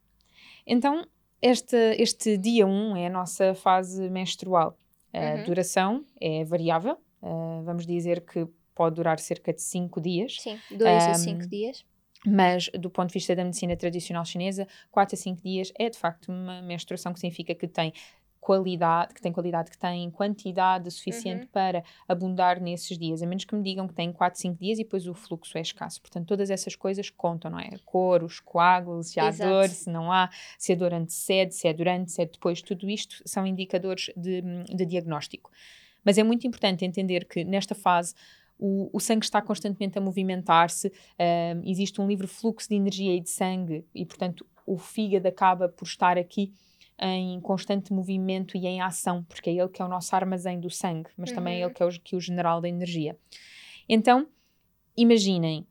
Então, 0.66 1.06
este, 1.42 1.76
este 1.98 2.38
dia 2.38 2.68
1 2.68 2.98
é 2.98 3.08
a 3.08 3.10
nossa 3.10 3.56
fase 3.56 4.10
menstrual. 4.10 4.78
A 5.14 5.36
uhum. 5.36 5.44
duração 5.44 6.06
é 6.20 6.44
variável, 6.46 6.98
uh, 7.22 7.62
vamos 7.64 7.86
dizer 7.86 8.22
que 8.22 8.48
pode 8.74 8.96
durar 8.96 9.20
cerca 9.20 9.54
de 9.54 9.62
5 9.62 10.00
dias. 10.00 10.38
Sim, 10.40 10.58
2 10.72 10.82
um, 10.82 11.10
a 11.10 11.14
5 11.14 11.48
dias. 11.48 11.86
Mas, 12.26 12.70
do 12.80 12.90
ponto 12.90 13.08
de 13.08 13.14
vista 13.16 13.36
da 13.36 13.44
medicina 13.44 13.76
tradicional 13.76 14.24
chinesa, 14.24 14.68
4 14.92 15.16
a 15.16 15.18
5 15.18 15.42
dias 15.42 15.74
é 15.78 15.90
de 15.90 15.98
facto 15.98 16.32
uma 16.32 16.62
menstruação 16.62 17.14
que 17.14 17.20
significa 17.20 17.56
que 17.56 17.68
tem 17.68 17.92
qualidade, 18.42 19.14
que 19.14 19.22
tem 19.22 19.32
qualidade, 19.32 19.70
que 19.70 19.78
tem 19.78 20.10
quantidade 20.10 20.90
suficiente 20.90 21.44
uhum. 21.44 21.52
para 21.54 21.84
abundar 22.08 22.60
nesses 22.60 22.98
dias, 22.98 23.22
a 23.22 23.28
menos 23.28 23.46
que 23.46 23.56
me 23.56 23.62
digam 23.62 23.88
que 23.88 23.94
tem 23.94 24.12
4, 24.12 24.42
5 24.42 24.60
dias 24.60 24.80
e 24.80 24.84
depois 24.84 25.08
o 25.08 25.14
fluxo 25.14 25.56
é 25.60 25.62
escasso. 25.62 26.02
Portanto, 26.02 26.26
todas 26.26 26.50
essas 26.50 26.76
coisas 26.76 27.12
contam, 27.12 27.52
não 27.52 27.60
é? 27.60 27.68
A 27.68 27.80
cor, 27.86 28.24
os 28.24 28.40
coágulos, 28.40 29.10
se 29.10 29.20
há 29.20 29.28
Exato. 29.28 29.50
dor, 29.50 29.70
se 29.70 29.90
não 29.92 30.12
há, 30.12 30.28
se 30.58 30.74
a 30.74 30.76
dor 30.76 30.92
antecede, 30.92 31.54
se 31.54 31.68
é 31.68 31.74
durante, 31.74 32.12
se 32.12 32.24
é 32.24 32.26
depois, 32.26 32.64
tudo 32.64 32.90
isto 32.90 33.22
são 33.26 33.46
indicadores 33.46 34.10
de, 34.18 34.42
de 34.42 34.86
diagnóstico. 34.88 35.52
Mas 36.04 36.18
é 36.18 36.24
muito 36.24 36.48
importante 36.48 36.84
entender 36.84 37.26
que 37.26 37.44
nesta 37.44 37.76
fase 37.76 38.16
o, 38.58 38.90
o, 38.92 39.00
sangue 39.00 39.24
está 39.24 39.40
constantemente 39.40 40.00
a 40.00 40.02
movimentar-se, 40.02 40.92
existe 41.64 42.02
um 42.02 42.08
livre 42.08 42.26
fluxo 42.26 42.68
de 42.68 42.76
energia 42.76 43.16
e 43.16 43.20
de 43.20 43.30
sangue, 43.30 43.86
e 43.94 44.04
portanto 44.04 44.46
o 44.66 44.78
fígado 44.78 45.28
acaba 45.28 45.70
por 45.70 45.86
estar 45.86 46.18
aqui 46.18 46.54
em 47.02 47.40
constante 47.42 47.92
movimento 47.92 48.56
e 48.56 48.68
em 48.68 48.82
ação, 48.82 49.24
porque 49.24 49.50
é 49.50 49.54
ele 49.54 49.70
que 49.70 49.82
é 49.82 49.86
o 49.86 49.88
nosso 49.88 50.16
armazém 50.16 50.60
do 50.60 50.70
sangue, 50.70 51.10
mas 51.18 51.30
uhum. 51.30 51.36
também 51.36 51.56
é 51.56 51.58
ele 51.58 51.66
uhum. 51.68 51.74
que 51.74 51.84
é 51.84 51.86
o, 51.86 51.90
que 51.90 52.16
é 52.16 52.18
o 52.18 52.22
general 52.22 52.62
da 52.62 52.70
energia. 52.70 53.18
Então, 53.90 54.28
imaginem, 54.96 55.66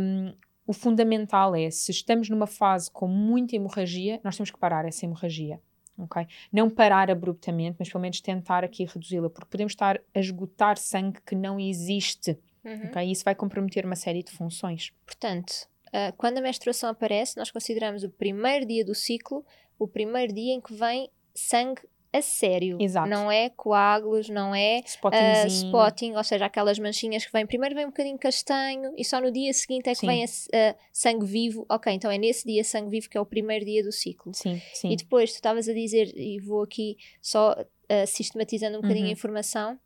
um, 0.00 0.34
o 0.66 0.72
fundamental 0.72 1.54
é, 1.54 1.70
se 1.70 1.90
estamos 1.90 2.28
numa 2.28 2.46
fase 2.46 2.90
com 2.90 3.06
muita 3.06 3.56
hemorragia, 3.56 4.20
nós 4.24 4.36
temos 4.36 4.50
que 4.50 4.58
parar 4.58 4.84
essa 4.84 5.04
hemorragia. 5.04 5.60
Okay? 5.98 6.26
Não 6.52 6.70
parar 6.70 7.10
abruptamente, 7.10 7.76
mas 7.78 7.88
pelo 7.88 8.00
menos 8.00 8.20
tentar 8.20 8.64
aqui 8.64 8.84
reduzi-la, 8.84 9.30
porque 9.30 9.50
podemos 9.50 9.72
estar 9.72 10.00
a 10.14 10.18
esgotar 10.18 10.78
sangue 10.78 11.20
que 11.24 11.34
não 11.34 11.60
existe. 11.60 12.38
Uhum. 12.64 12.86
Okay? 12.86 13.08
E 13.08 13.12
isso 13.12 13.24
vai 13.24 13.34
comprometer 13.34 13.84
uma 13.84 13.96
série 13.96 14.22
de 14.22 14.32
funções. 14.32 14.92
Portanto, 15.04 15.68
uh, 15.88 16.12
quando 16.16 16.38
a 16.38 16.40
menstruação 16.40 16.90
aparece, 16.90 17.36
nós 17.36 17.50
consideramos 17.50 18.02
o 18.02 18.10
primeiro 18.10 18.66
dia 18.66 18.84
do 18.84 18.94
ciclo 18.94 19.44
o 19.82 19.88
primeiro 19.88 20.32
dia 20.32 20.54
em 20.54 20.60
que 20.60 20.72
vem 20.72 21.10
sangue 21.34 21.82
a 22.12 22.20
sério. 22.20 22.76
Exato. 22.78 23.08
Não 23.08 23.32
é 23.32 23.48
coágulos, 23.48 24.28
não 24.28 24.54
é 24.54 24.80
uh, 24.80 25.46
spotting, 25.46 26.14
ou 26.14 26.22
seja, 26.22 26.44
aquelas 26.44 26.78
manchinhas 26.78 27.24
que 27.24 27.32
vêm. 27.32 27.46
Primeiro 27.46 27.74
vem 27.74 27.86
um 27.86 27.88
bocadinho 27.88 28.18
castanho 28.18 28.92
e 28.98 29.04
só 29.04 29.18
no 29.18 29.32
dia 29.32 29.52
seguinte 29.54 29.88
é 29.88 29.94
que 29.94 30.00
sim. 30.00 30.06
vem 30.06 30.22
a, 30.22 30.26
uh, 30.26 30.76
sangue 30.92 31.24
vivo. 31.24 31.64
Ok, 31.70 31.90
então 31.92 32.10
é 32.10 32.18
nesse 32.18 32.46
dia 32.46 32.62
sangue 32.62 32.90
vivo 32.90 33.08
que 33.08 33.16
é 33.16 33.20
o 33.20 33.24
primeiro 33.24 33.64
dia 33.64 33.82
do 33.82 33.90
ciclo. 33.90 34.34
Sim, 34.34 34.60
sim. 34.74 34.90
E 34.90 34.96
depois 34.96 35.32
tu 35.32 35.36
estavas 35.36 35.68
a 35.68 35.72
dizer, 35.72 36.12
e 36.14 36.38
vou 36.38 36.62
aqui 36.62 36.98
só 37.20 37.52
uh, 37.52 38.06
sistematizando 38.06 38.76
um 38.76 38.82
bocadinho 38.82 39.06
uhum. 39.06 39.10
a 39.10 39.14
informação. 39.14 39.80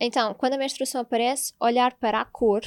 Então, 0.00 0.34
quando 0.34 0.54
a 0.54 0.58
menstruação 0.58 1.02
aparece, 1.02 1.52
olhar 1.60 1.94
para 1.94 2.20
a 2.20 2.24
cor, 2.24 2.62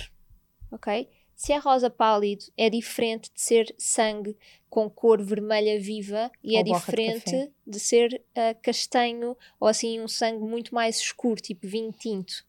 ok? 0.72 1.10
Se 1.38 1.54
é 1.54 1.58
rosa 1.58 1.88
pálido, 1.88 2.46
é 2.58 2.68
diferente 2.68 3.32
de 3.32 3.40
ser 3.40 3.74
sangue 3.78 4.36
com 4.72 4.90
cor 4.90 5.22
vermelha 5.22 5.80
viva 5.80 6.32
e 6.44 6.56
ou 6.56 6.60
é 6.60 6.64
diferente 6.64 7.30
de, 7.30 7.52
de 7.66 7.80
ser 7.80 8.24
uh, 8.32 8.60
castanho 8.60 9.38
ou 9.60 9.68
assim 9.68 10.02
um 10.02 10.08
sangue 10.08 10.44
muito 10.44 10.74
mais 10.74 10.98
escuro, 10.98 11.40
tipo 11.40 11.68
vinho 11.68 11.92
tinto. 11.92 12.44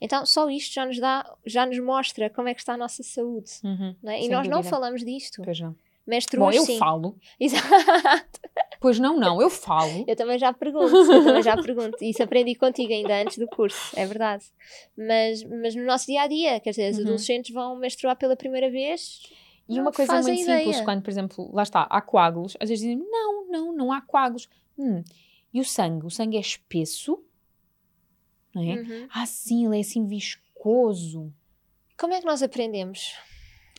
Então, 0.00 0.24
só 0.24 0.48
isto 0.48 0.72
já 0.72 0.86
nos 0.86 0.98
dá, 0.98 1.36
já 1.44 1.66
nos 1.66 1.78
mostra 1.78 2.30
como 2.30 2.48
é 2.48 2.54
que 2.54 2.60
está 2.60 2.72
a 2.72 2.78
nossa 2.78 3.02
saúde. 3.02 3.50
Uhum, 3.62 3.94
é? 4.04 4.22
E 4.22 4.28
nós 4.30 4.38
dúvida. 4.38 4.56
não 4.56 4.62
falamos 4.62 5.04
disto. 5.04 5.42
Pois 5.44 5.60
não. 5.60 5.76
Menstruas, 6.10 6.56
Bom, 6.56 6.60
eu 6.60 6.66
sim. 6.66 6.76
falo. 6.76 7.16
Exato. 7.38 8.40
Pois 8.80 8.98
não, 8.98 9.16
não, 9.16 9.40
eu 9.40 9.48
falo. 9.48 10.04
Eu 10.08 10.16
também 10.16 10.38
já 10.38 10.52
pergunto, 10.52 10.94
eu 10.96 11.24
também 11.24 11.42
já 11.42 11.56
pergunto. 11.56 12.02
Isso 12.02 12.20
aprendi 12.20 12.56
contigo 12.56 12.92
ainda 12.92 13.22
antes 13.22 13.38
do 13.38 13.46
curso, 13.46 13.92
é 13.94 14.04
verdade. 14.04 14.44
Mas, 14.98 15.44
mas 15.44 15.76
no 15.76 15.84
nosso 15.84 16.06
dia 16.06 16.22
a 16.22 16.26
dia, 16.26 16.58
quer 16.58 16.70
dizer, 16.70 16.90
os 16.90 16.96
uhum. 16.96 17.04
adolescentes 17.04 17.54
vão 17.54 17.76
menstruar 17.76 18.16
pela 18.16 18.34
primeira 18.34 18.68
vez. 18.68 19.22
E 19.68 19.78
uma 19.78 19.92
coisa 19.92 20.20
muito 20.20 20.44
simples, 20.44 20.80
quando, 20.80 21.00
por 21.00 21.10
exemplo, 21.10 21.48
lá 21.52 21.62
está, 21.62 21.82
há 21.82 22.00
coágulos, 22.00 22.56
às 22.58 22.68
vezes 22.68 22.82
dizem, 22.82 23.06
não, 23.08 23.46
não, 23.48 23.72
não 23.72 23.92
há 23.92 24.00
coágulos. 24.00 24.48
Hum. 24.76 25.04
E 25.54 25.60
o 25.60 25.64
sangue? 25.64 26.06
O 26.06 26.10
sangue 26.10 26.36
é 26.36 26.40
espesso? 26.40 27.22
Não 28.52 28.62
é? 28.62 28.74
Uhum. 28.74 29.08
Ah, 29.14 29.26
sim, 29.26 29.66
ele 29.66 29.76
é 29.76 29.80
assim 29.80 30.04
viscoso. 30.06 31.32
Como 31.96 32.12
é 32.14 32.20
que 32.20 32.26
nós 32.26 32.42
aprendemos 32.42 33.14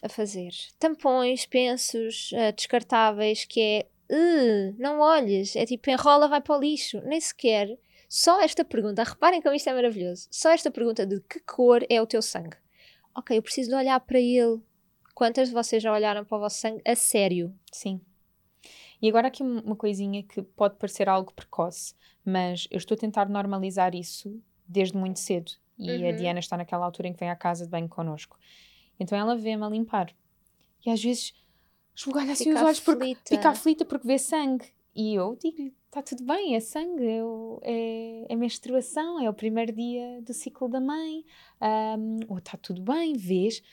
a 0.01 0.09
fazer? 0.09 0.51
Tampões, 0.79 1.45
pensos, 1.45 2.31
uh, 2.31 2.53
descartáveis, 2.55 3.45
que 3.45 3.59
é 3.61 3.87
uh, 4.11 4.75
não 4.77 4.99
olhes, 4.99 5.55
é 5.55 5.65
tipo 5.65 5.89
enrola, 5.89 6.27
vai 6.27 6.41
para 6.41 6.57
o 6.57 6.59
lixo, 6.59 7.01
nem 7.01 7.19
sequer. 7.19 7.77
Só 8.09 8.41
esta 8.41 8.65
pergunta, 8.65 9.03
reparem 9.03 9.41
como 9.41 9.55
isto 9.55 9.69
é 9.69 9.73
maravilhoso. 9.73 10.27
Só 10.29 10.51
esta 10.51 10.69
pergunta 10.69 11.05
de 11.05 11.21
que 11.21 11.39
cor 11.39 11.85
é 11.89 12.01
o 12.01 12.07
teu 12.07 12.21
sangue. 12.21 12.57
Ok, 13.15 13.37
eu 13.37 13.41
preciso 13.41 13.69
de 13.69 13.75
olhar 13.75 13.99
para 14.01 14.19
ele. 14.19 14.59
Quantas 15.15 15.49
de 15.49 15.53
vocês 15.53 15.81
já 15.81 15.93
olharam 15.93 16.25
para 16.25 16.37
o 16.37 16.41
vosso 16.41 16.59
sangue 16.59 16.81
a 16.85 16.95
sério? 16.95 17.53
Sim. 17.71 18.01
E 19.01 19.09
agora 19.09 19.29
aqui 19.29 19.41
uma 19.41 19.75
coisinha 19.75 20.23
que 20.23 20.41
pode 20.41 20.75
parecer 20.75 21.09
algo 21.09 21.33
precoce, 21.33 21.95
mas 22.23 22.67
eu 22.69 22.77
estou 22.77 22.95
a 22.95 22.99
tentar 22.99 23.27
normalizar 23.29 23.95
isso 23.95 24.41
desde 24.67 24.97
muito 24.97 25.19
cedo. 25.19 25.51
E 25.77 25.91
uhum. 25.91 26.09
a 26.09 26.11
Diana 26.11 26.39
está 26.39 26.55
naquela 26.55 26.85
altura 26.85 27.07
em 27.07 27.13
que 27.13 27.19
vem 27.19 27.29
à 27.29 27.35
casa 27.35 27.65
de 27.65 27.71
banho 27.71 27.89
connosco. 27.89 28.37
Então 29.01 29.17
ela 29.17 29.35
vê-me 29.35 29.63
a 29.63 29.69
limpar. 29.69 30.13
E 30.85 30.89
às 30.91 31.03
vezes 31.03 31.33
esbugalha 31.95 32.33
assim 32.33 32.53
os 32.53 32.61
olhos 32.61 32.79
porque 32.79 33.17
fica 33.27 33.49
aflita 33.49 33.83
porque 33.83 34.07
vê 34.07 34.19
sangue. 34.19 34.65
E 34.95 35.15
eu 35.15 35.35
digo-lhe: 35.41 35.73
está 35.87 36.03
tudo 36.03 36.23
bem, 36.23 36.55
é 36.55 36.59
sangue, 36.59 37.03
é, 37.03 37.21
é, 37.63 38.25
é, 38.29 38.35
menstruação, 38.35 39.19
é 39.19 39.29
o 39.29 39.33
primeiro 39.33 39.73
dia 39.73 40.21
do 40.21 40.33
ciclo 40.33 40.69
da 40.69 40.79
mãe, 40.79 41.25
um, 41.97 42.19
ou 42.29 42.37
está 42.37 42.57
tudo 42.57 42.81
bem, 42.81 43.13
vês. 43.13 43.63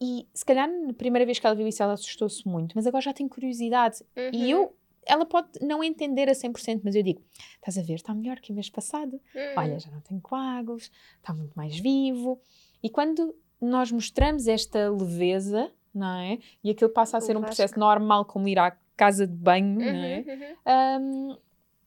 E 0.00 0.26
se 0.34 0.44
calhar 0.44 0.68
na 0.68 0.92
primeira 0.92 1.24
vez 1.24 1.38
que 1.38 1.46
ela 1.46 1.54
viu 1.54 1.66
isso, 1.66 1.82
ela 1.82 1.94
assustou-se 1.94 2.46
muito, 2.46 2.74
mas 2.74 2.86
agora 2.86 3.02
já 3.02 3.14
tem 3.14 3.28
curiosidade. 3.28 4.02
Uhum. 4.16 4.30
E 4.32 4.50
eu, 4.50 4.76
ela 5.06 5.24
pode 5.24 5.48
não 5.62 5.82
entender 5.82 6.28
a 6.28 6.32
100%, 6.32 6.80
mas 6.82 6.94
eu 6.94 7.02
digo: 7.02 7.22
estás 7.54 7.78
a 7.78 7.82
ver, 7.82 7.94
está 7.94 8.12
melhor 8.14 8.40
que 8.40 8.50
o 8.50 8.54
mês 8.54 8.68
passado. 8.68 9.14
Uhum. 9.14 9.54
Olha, 9.56 9.78
já 9.78 9.90
não 9.90 10.00
tem 10.00 10.18
coágulos, 10.18 10.90
está 11.18 11.32
muito 11.32 11.54
mais 11.54 11.78
vivo. 11.78 12.40
E 12.82 12.90
quando 12.90 13.34
nós 13.60 13.90
mostramos 13.90 14.46
esta 14.46 14.90
leveza, 14.90 15.70
não 15.94 16.18
é? 16.18 16.38
E 16.62 16.70
aquilo 16.70 16.90
passa 16.90 17.16
a 17.16 17.20
ser 17.20 17.36
um 17.36 17.42
processo 17.42 17.78
normal, 17.78 18.24
como 18.24 18.48
ir 18.48 18.58
à 18.58 18.76
casa 18.96 19.26
de 19.26 19.34
banho, 19.34 19.78
uhum, 19.78 19.92
não 19.92 20.04
é? 20.04 20.24
Uhum. 20.26 21.30
Um, 21.30 21.36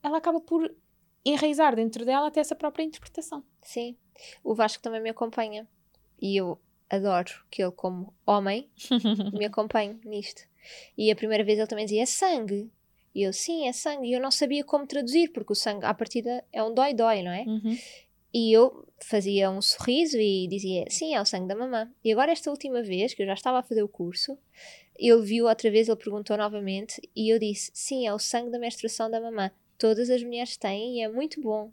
ela 0.03 0.17
acaba 0.17 0.39
por 0.39 0.71
enraizar 1.25 1.75
dentro 1.75 2.05
dela 2.05 2.27
até 2.27 2.39
essa 2.39 2.55
própria 2.55 2.83
interpretação. 2.83 3.43
Sim. 3.61 3.95
O 4.43 4.53
Vasco 4.53 4.81
também 4.81 5.01
me 5.01 5.09
acompanha. 5.09 5.67
E 6.21 6.35
eu 6.35 6.59
adoro 6.89 7.31
que 7.49 7.61
ele, 7.61 7.71
como 7.71 8.13
homem, 8.25 8.69
me 9.33 9.45
acompanhe 9.45 9.99
nisto. 10.03 10.41
E 10.97 11.11
a 11.11 11.15
primeira 11.15 11.43
vez 11.43 11.57
ele 11.57 11.67
também 11.67 11.85
dizia: 11.85 12.03
é 12.03 12.05
sangue. 12.05 12.71
E 13.13 13.23
eu, 13.23 13.33
sim, 13.33 13.67
é 13.67 13.73
sangue. 13.73 14.07
E 14.07 14.13
eu 14.13 14.21
não 14.21 14.31
sabia 14.31 14.63
como 14.63 14.85
traduzir, 14.85 15.29
porque 15.29 15.53
o 15.53 15.55
sangue, 15.55 15.85
à 15.85 15.93
partida, 15.93 16.43
é 16.51 16.63
um 16.63 16.73
dói-dói, 16.73 17.23
não 17.23 17.31
é? 17.31 17.43
Uhum. 17.43 17.77
E 18.33 18.53
eu 18.53 18.87
fazia 19.05 19.49
um 19.49 19.61
sorriso 19.61 20.17
e 20.17 20.47
dizia: 20.47 20.85
Sim, 20.89 21.15
é 21.15 21.21
o 21.21 21.25
sangue 21.25 21.47
da 21.47 21.55
mamã. 21.55 21.91
E 22.03 22.11
agora, 22.11 22.31
esta 22.31 22.49
última 22.49 22.81
vez, 22.81 23.13
que 23.13 23.21
eu 23.21 23.25
já 23.25 23.33
estava 23.33 23.59
a 23.59 23.63
fazer 23.63 23.83
o 23.83 23.87
curso, 23.87 24.37
ele 24.97 25.21
viu 25.21 25.45
outra 25.45 25.71
vez, 25.71 25.87
ele 25.87 25.97
perguntou 25.97 26.37
novamente, 26.37 27.01
e 27.15 27.33
eu 27.33 27.39
disse: 27.39 27.71
Sim, 27.73 28.05
é 28.05 28.13
o 28.13 28.19
sangue 28.19 28.51
da 28.51 28.59
menstruação 28.59 29.09
da 29.09 29.21
mamã. 29.21 29.51
Todas 29.77 30.09
as 30.09 30.21
mulheres 30.23 30.57
têm 30.57 30.97
e 30.97 31.01
é 31.01 31.07
muito 31.07 31.39
bom. 31.41 31.71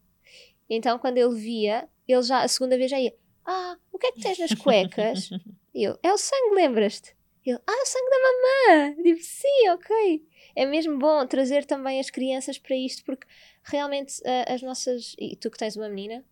Então, 0.71 0.99
quando 0.99 1.19
ele 1.19 1.35
via, 1.35 1.89
ele 2.07 2.23
já, 2.23 2.43
a 2.43 2.49
segunda 2.49 2.77
vez 2.77 2.91
já 2.91 3.01
ia: 3.01 3.15
Ah, 3.45 3.77
o 3.93 3.99
que 3.99 4.07
é 4.07 4.13
que 4.13 4.21
tens 4.21 4.39
nas 4.39 4.55
cuecas? 4.55 5.31
eu: 5.75 5.99
É 6.03 6.13
o 6.13 6.19
sangue, 6.19 6.55
lembras-te? 6.55 7.17
Ele: 7.45 7.59
Ah, 7.67 7.79
é 7.79 7.83
o 7.83 7.87
sangue 7.87 8.11
da 8.11 8.19
mamã. 8.19 8.95
Eu 8.99 9.03
digo: 9.03 9.21
Sim, 9.21 9.69
ok. 9.71 10.23
É 10.55 10.65
mesmo 10.65 10.99
bom 10.99 11.27
trazer 11.27 11.65
também 11.65 12.01
as 12.01 12.11
crianças 12.11 12.59
para 12.59 12.77
isto, 12.77 13.05
porque 13.05 13.27
realmente 13.63 14.21
uh, 14.21 14.55
as 14.55 14.63
nossas. 14.63 15.15
E 15.19 15.37
tu 15.37 15.51
que 15.51 15.59
tens 15.59 15.77
uma 15.77 15.89
menina 15.89 16.25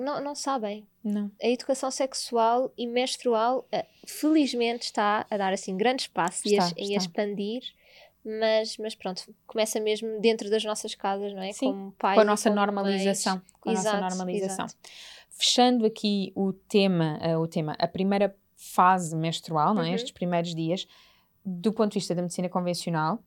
não, 0.00 0.22
não 0.22 0.34
sabem. 0.34 0.86
Não. 1.02 1.30
A 1.42 1.48
educação 1.48 1.90
sexual 1.90 2.72
e 2.76 2.86
menstrual, 2.86 3.66
uh, 3.72 3.86
felizmente, 4.06 4.86
está 4.86 5.26
a 5.30 5.36
dar 5.36 5.52
assim 5.52 5.76
grandes 5.76 6.06
passos 6.06 6.46
está, 6.46 6.72
e 6.76 6.94
a, 6.94 6.98
expandir 6.98 7.62
mas, 8.24 8.76
mas 8.76 8.94
pronto, 8.94 9.34
começa 9.46 9.80
mesmo 9.80 10.20
dentro 10.20 10.50
das 10.50 10.62
nossas 10.62 10.94
casas, 10.94 11.32
não 11.32 11.42
é? 11.42 11.52
Sim, 11.52 11.72
como 11.72 11.92
pais 11.92 12.14
com 12.16 12.20
a 12.20 12.24
nossa 12.24 12.50
normalização. 12.50 13.40
Com 13.60 13.70
a 13.70 13.72
exato, 13.72 14.00
nossa 14.00 14.16
normalização. 14.16 14.66
Exato. 14.66 14.74
Fechando 15.30 15.86
aqui 15.86 16.32
o 16.34 16.52
tema, 16.52 17.18
uh, 17.22 17.38
o 17.38 17.48
tema, 17.48 17.74
a 17.78 17.88
primeira 17.88 18.36
fase 18.56 19.16
menstrual, 19.16 19.72
não 19.72 19.82
é? 19.82 19.88
Uhum. 19.88 19.94
Estes 19.94 20.12
primeiros 20.12 20.54
dias, 20.54 20.86
do 21.44 21.72
ponto 21.72 21.92
de 21.92 21.98
vista 21.98 22.14
da 22.14 22.20
medicina 22.20 22.48
convencional, 22.48 23.22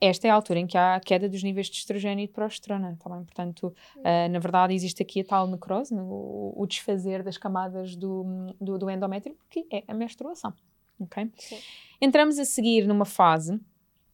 esta 0.00 0.26
é 0.26 0.30
a 0.30 0.34
altura 0.34 0.60
em 0.60 0.66
que 0.66 0.78
há 0.78 0.94
a 0.94 1.00
queda 1.00 1.28
dos 1.28 1.42
níveis 1.42 1.68
de 1.68 1.76
estrogênio 1.76 2.24
e 2.24 2.26
de 2.26 2.32
progesterona, 2.32 2.96
tá? 2.98 3.10
Portanto, 3.10 3.74
uh, 3.96 4.30
na 4.30 4.38
verdade, 4.38 4.74
existe 4.74 5.02
aqui 5.02 5.20
a 5.20 5.24
tal 5.24 5.46
necrose, 5.46 5.94
o, 5.94 6.54
o 6.56 6.66
desfazer 6.66 7.22
das 7.22 7.36
camadas 7.36 7.94
do, 7.94 8.24
do, 8.60 8.78
do, 8.78 8.90
endométrio, 8.90 9.36
que 9.50 9.66
é 9.70 9.84
a 9.86 9.92
menstruação, 9.92 10.54
ok? 10.98 11.30
Sim. 11.36 11.58
Entramos 12.00 12.38
a 12.38 12.44
seguir 12.44 12.86
numa 12.86 13.04
fase 13.04 13.60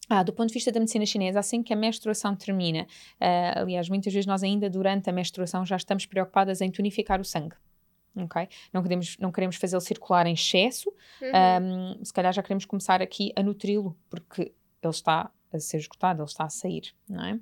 ah, 0.08 0.22
do 0.22 0.32
ponto 0.32 0.48
de 0.48 0.54
vista 0.54 0.70
da 0.70 0.78
medicina 0.78 1.04
chinesa, 1.04 1.40
assim 1.40 1.62
que 1.62 1.72
a 1.72 1.76
menstruação 1.76 2.34
termina, 2.36 2.82
uh, 3.20 3.60
aliás, 3.60 3.88
muitas 3.88 4.12
vezes 4.12 4.26
nós 4.26 4.42
ainda 4.42 4.70
durante 4.70 5.10
a 5.10 5.12
menstruação 5.12 5.66
já 5.66 5.76
estamos 5.76 6.06
preocupadas 6.06 6.60
em 6.60 6.70
tonificar 6.70 7.20
o 7.20 7.24
sangue. 7.24 7.56
Okay? 8.16 8.48
Não, 8.72 8.82
queremos, 8.82 9.16
não 9.18 9.32
queremos 9.32 9.56
fazê-lo 9.56 9.80
circular 9.80 10.26
em 10.26 10.32
excesso, 10.32 10.90
uhum. 11.20 11.96
um, 11.98 12.04
se 12.04 12.12
calhar 12.12 12.32
já 12.32 12.42
queremos 12.42 12.64
começar 12.64 13.02
aqui 13.02 13.32
a 13.36 13.42
nutri-lo, 13.42 13.96
porque 14.08 14.52
ele 14.82 14.90
está 14.90 15.30
a 15.56 15.60
ser 15.60 15.78
esgotado, 15.78 16.22
ele 16.22 16.28
está 16.28 16.44
a 16.44 16.48
sair, 16.48 16.94
não 17.08 17.24
é? 17.24 17.34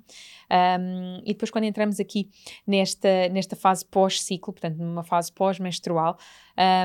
Um, 0.79 1.21
e 1.23 1.33
depois 1.33 1.51
quando 1.51 1.65
entramos 1.65 1.99
aqui 1.99 2.29
nesta, 2.65 3.29
nesta 3.29 3.55
fase 3.55 3.85
pós-ciclo, 3.85 4.53
portanto 4.53 4.77
numa 4.77 5.03
fase 5.03 5.31
pós-menstrual, 5.31 6.17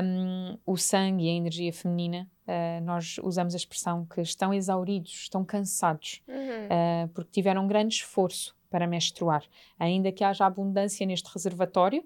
um, 0.03 0.57
o 0.65 0.77
sangue 0.77 1.25
e 1.25 1.29
a 1.29 1.33
energia 1.33 1.73
feminina, 1.73 2.29
uh, 2.47 2.83
nós 2.83 3.17
usamos 3.23 3.53
a 3.53 3.57
expressão 3.57 4.05
que 4.05 4.21
estão 4.21 4.53
exauridos, 4.53 5.11
estão 5.11 5.43
cansados, 5.43 6.21
uhum. 6.27 6.35
uh, 6.35 7.07
porque 7.09 7.31
tiveram 7.31 7.63
um 7.63 7.67
grande 7.67 7.95
esforço 7.95 8.55
para 8.69 8.87
menstruar. 8.87 9.43
Ainda 9.77 10.11
que 10.11 10.23
haja 10.23 10.45
abundância 10.45 11.05
neste 11.05 11.31
reservatório, 11.31 12.03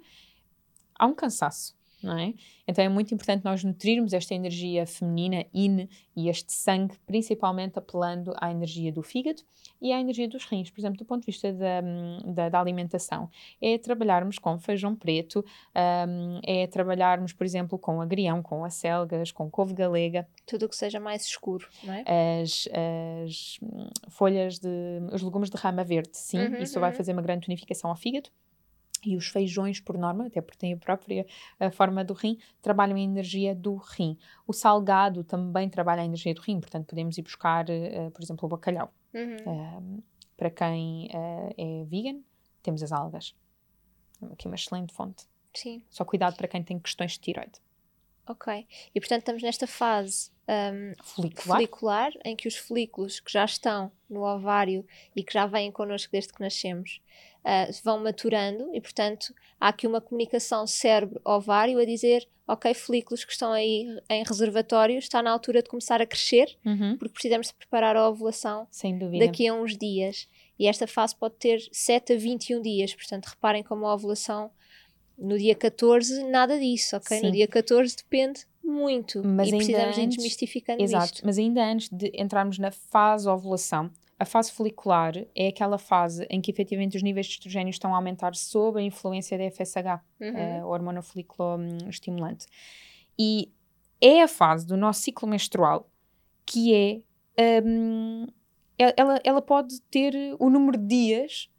há 0.97 1.05
um 1.05 1.13
cansaço 1.13 1.75
não 2.05 2.17
é? 2.17 2.33
Então 2.67 2.83
é 2.83 2.89
muito 2.89 3.13
importante 3.13 3.43
nós 3.43 3.63
nutrirmos 3.63 4.13
esta 4.13 4.33
energia 4.33 4.85
feminina, 4.85 5.45
yin, 5.53 5.89
e 6.15 6.29
este 6.29 6.53
sangue, 6.53 6.95
principalmente 7.05 7.77
apelando 7.77 8.33
à 8.37 8.49
energia 8.49 8.91
do 8.91 9.03
fígado 9.03 9.41
e 9.81 9.91
à 9.91 9.99
energia 9.99 10.27
dos 10.27 10.45
rins, 10.45 10.69
por 10.69 10.79
exemplo, 10.79 10.97
do 10.97 11.05
ponto 11.05 11.21
de 11.21 11.25
vista 11.25 11.51
da, 11.51 11.81
da, 12.25 12.49
da 12.49 12.59
alimentação. 12.59 13.29
É 13.61 13.77
trabalharmos 13.77 14.39
com 14.39 14.57
feijão 14.57 14.95
preto, 14.95 15.43
um, 15.75 16.39
é 16.43 16.67
trabalharmos, 16.67 17.33
por 17.33 17.43
exemplo, 17.45 17.77
com 17.77 18.01
agrião, 18.01 18.41
com 18.41 18.63
acelgas, 18.63 19.31
com 19.31 19.49
couve 19.49 19.73
galega. 19.73 20.27
Tudo 20.45 20.67
o 20.67 20.69
que 20.69 20.75
seja 20.75 20.99
mais 20.99 21.25
escuro, 21.25 21.67
não 21.83 21.93
é? 21.93 22.03
As, 22.41 22.69
as 23.25 23.59
folhas 24.09 24.59
de. 24.59 24.69
os 25.11 25.21
legumes 25.21 25.49
de 25.49 25.57
rama 25.57 25.83
verde, 25.83 26.11
sim, 26.13 26.39
uhum, 26.39 26.57
isso 26.57 26.75
uhum. 26.75 26.81
vai 26.81 26.93
fazer 26.93 27.11
uma 27.11 27.21
grande 27.21 27.45
tonificação 27.45 27.89
ao 27.89 27.95
fígado 27.95 28.29
e 29.05 29.15
os 29.15 29.27
feijões, 29.27 29.79
por 29.79 29.97
norma, 29.97 30.27
até 30.27 30.41
porque 30.41 30.57
têm 30.57 30.73
a 30.73 30.77
própria 30.77 31.25
a 31.59 31.71
forma 31.71 32.03
do 32.03 32.13
rim, 32.13 32.37
trabalham 32.61 32.97
a 32.97 32.99
energia 32.99 33.53
do 33.55 33.75
rim. 33.75 34.17
O 34.47 34.53
salgado 34.53 35.23
também 35.23 35.69
trabalha 35.69 36.01
a 36.01 36.05
energia 36.05 36.33
do 36.33 36.41
rim, 36.41 36.59
portanto, 36.59 36.87
podemos 36.87 37.17
ir 37.17 37.21
buscar, 37.21 37.65
uh, 37.65 38.11
por 38.11 38.21
exemplo, 38.21 38.45
o 38.45 38.49
bacalhau. 38.49 38.93
Uhum. 39.13 39.35
Uh, 39.97 40.03
para 40.35 40.49
quem 40.49 41.07
uh, 41.07 41.53
é 41.57 41.85
vegan, 41.85 42.19
temos 42.61 42.83
as 42.83 42.91
algas. 42.91 43.35
Aqui 44.31 44.47
uma 44.47 44.55
excelente 44.55 44.93
fonte. 44.93 45.25
Sim. 45.53 45.81
Só 45.89 46.03
cuidado 46.03 46.35
para 46.35 46.47
quem 46.47 46.63
tem 46.63 46.79
questões 46.79 47.13
de 47.13 47.19
tiroide. 47.19 47.61
Ok. 48.27 48.67
E 48.93 48.99
portanto 48.99 49.19
estamos 49.19 49.43
nesta 49.43 49.67
fase 49.67 50.31
um, 50.47 50.93
folicular. 51.03 51.57
folicular. 51.57 52.11
em 52.23 52.35
que 52.35 52.47
os 52.47 52.55
folículos 52.55 53.19
que 53.19 53.31
já 53.31 53.45
estão 53.45 53.91
no 54.09 54.23
ovário 54.23 54.85
e 55.15 55.23
que 55.23 55.33
já 55.33 55.45
vêm 55.45 55.71
connosco 55.71 56.11
desde 56.11 56.33
que 56.33 56.41
nascemos 56.41 57.01
uh, 57.45 57.71
vão 57.83 57.99
maturando 57.99 58.69
e, 58.73 58.81
portanto, 58.81 59.33
há 59.59 59.69
aqui 59.69 59.87
uma 59.87 60.01
comunicação 60.01 60.65
cérebro-ovário 60.67 61.79
a 61.79 61.85
dizer: 61.85 62.27
ok, 62.47 62.73
folículos 62.73 63.23
que 63.23 63.31
estão 63.31 63.51
aí 63.51 63.87
em 64.09 64.23
reservatório, 64.23 64.97
está 64.97 65.21
na 65.21 65.31
altura 65.31 65.61
de 65.61 65.69
começar 65.69 66.01
a 66.01 66.05
crescer, 66.05 66.57
uhum. 66.65 66.97
porque 66.97 67.13
precisamos 67.13 67.47
de 67.47 67.53
preparar 67.53 67.95
a 67.95 68.07
ovulação 68.07 68.67
daqui 69.19 69.47
a 69.47 69.53
uns 69.53 69.77
dias. 69.77 70.27
E 70.57 70.67
esta 70.67 70.87
fase 70.87 71.15
pode 71.15 71.35
ter 71.35 71.59
7 71.71 72.13
a 72.13 72.17
21 72.17 72.61
dias, 72.61 72.95
portanto, 72.95 73.25
reparem 73.25 73.61
como 73.61 73.85
a 73.85 73.93
ovulação 73.93 74.49
no 75.17 75.37
dia 75.37 75.55
14, 75.55 76.23
nada 76.25 76.59
disso, 76.59 76.97
ok? 76.97 77.19
Sim. 77.19 77.25
No 77.25 77.31
dia 77.31 77.47
14 77.47 77.95
depende 77.97 78.45
muito. 78.63 79.21
Mas 79.25 79.49
e 79.49 79.51
precisamos 79.51 79.97
antes, 79.97 80.01
de 80.01 80.07
desmistificando 80.07 80.83
Exato, 80.83 81.05
isto. 81.05 81.25
mas 81.25 81.37
ainda 81.37 81.63
antes 81.63 81.89
de 81.89 82.11
entrarmos 82.15 82.57
na 82.57 82.71
fase 82.71 83.27
ovulação, 83.27 83.91
a 84.17 84.25
fase 84.25 84.51
folicular 84.51 85.13
é 85.35 85.47
aquela 85.47 85.77
fase 85.77 86.25
em 86.29 86.41
que 86.41 86.49
efetivamente 86.49 86.95
os 86.95 87.03
níveis 87.03 87.25
de 87.27 87.33
estrogênio 87.33 87.69
estão 87.69 87.93
a 87.93 87.97
aumentar 87.97 88.33
sob 88.33 88.79
a 88.79 88.83
influência 88.83 89.37
da 89.37 89.49
FSH, 89.51 90.01
uhum. 90.21 90.61
a 90.61 90.65
hormona 90.65 91.01
folículo 91.01 91.59
estimulante. 91.89 92.45
E 93.19 93.51
é 93.99 94.21
a 94.21 94.27
fase 94.27 94.65
do 94.65 94.77
nosso 94.77 95.01
ciclo 95.01 95.27
menstrual 95.27 95.89
que 96.45 96.73
é. 97.37 97.61
Um, 97.65 98.27
ela, 98.77 99.19
ela 99.23 99.41
pode 99.41 99.81
ter 99.83 100.13
o 100.37 100.49
número 100.49 100.77
de 100.77 100.87
dias 100.87 101.49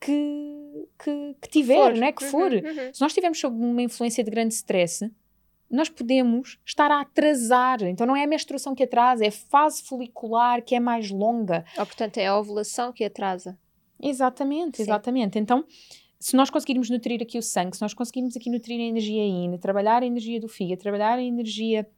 que, 0.00 0.61
que, 1.02 1.36
que 1.40 1.48
tiver, 1.48 1.92
for. 1.92 1.94
Né? 1.94 2.12
que 2.12 2.24
for. 2.24 2.52
Uhum, 2.52 2.58
uhum. 2.58 2.94
Se 2.94 3.00
nós 3.00 3.10
estivermos 3.10 3.38
sob 3.38 3.56
uma 3.56 3.82
influência 3.82 4.22
de 4.22 4.30
grande 4.30 4.54
stress, 4.54 5.10
nós 5.70 5.88
podemos 5.88 6.58
estar 6.64 6.90
a 6.90 7.00
atrasar. 7.00 7.82
Então 7.82 8.06
não 8.06 8.14
é 8.14 8.24
a 8.24 8.26
menstruação 8.26 8.74
que 8.74 8.82
atrasa, 8.82 9.24
é 9.24 9.28
a 9.28 9.32
fase 9.32 9.82
folicular 9.82 10.62
que 10.62 10.74
é 10.74 10.80
mais 10.80 11.10
longa. 11.10 11.64
Ou, 11.78 11.86
portanto, 11.86 12.18
é 12.18 12.26
a 12.26 12.38
ovulação 12.38 12.92
que 12.92 13.04
atrasa. 13.04 13.58
Exatamente, 14.00 14.78
Sim. 14.78 14.82
exatamente. 14.82 15.38
Então, 15.38 15.64
se 16.18 16.36
nós 16.36 16.50
conseguirmos 16.50 16.90
nutrir 16.90 17.22
aqui 17.22 17.38
o 17.38 17.42
sangue, 17.42 17.76
se 17.76 17.82
nós 17.82 17.94
conseguirmos 17.94 18.36
aqui 18.36 18.50
nutrir 18.50 18.78
a 18.78 18.84
energia 18.84 19.24
yin, 19.24 19.56
trabalhar 19.58 20.02
a 20.02 20.06
energia 20.06 20.40
do 20.40 20.48
fígado, 20.48 20.80
trabalhar 20.80 21.18
a 21.18 21.22
energia 21.22 21.88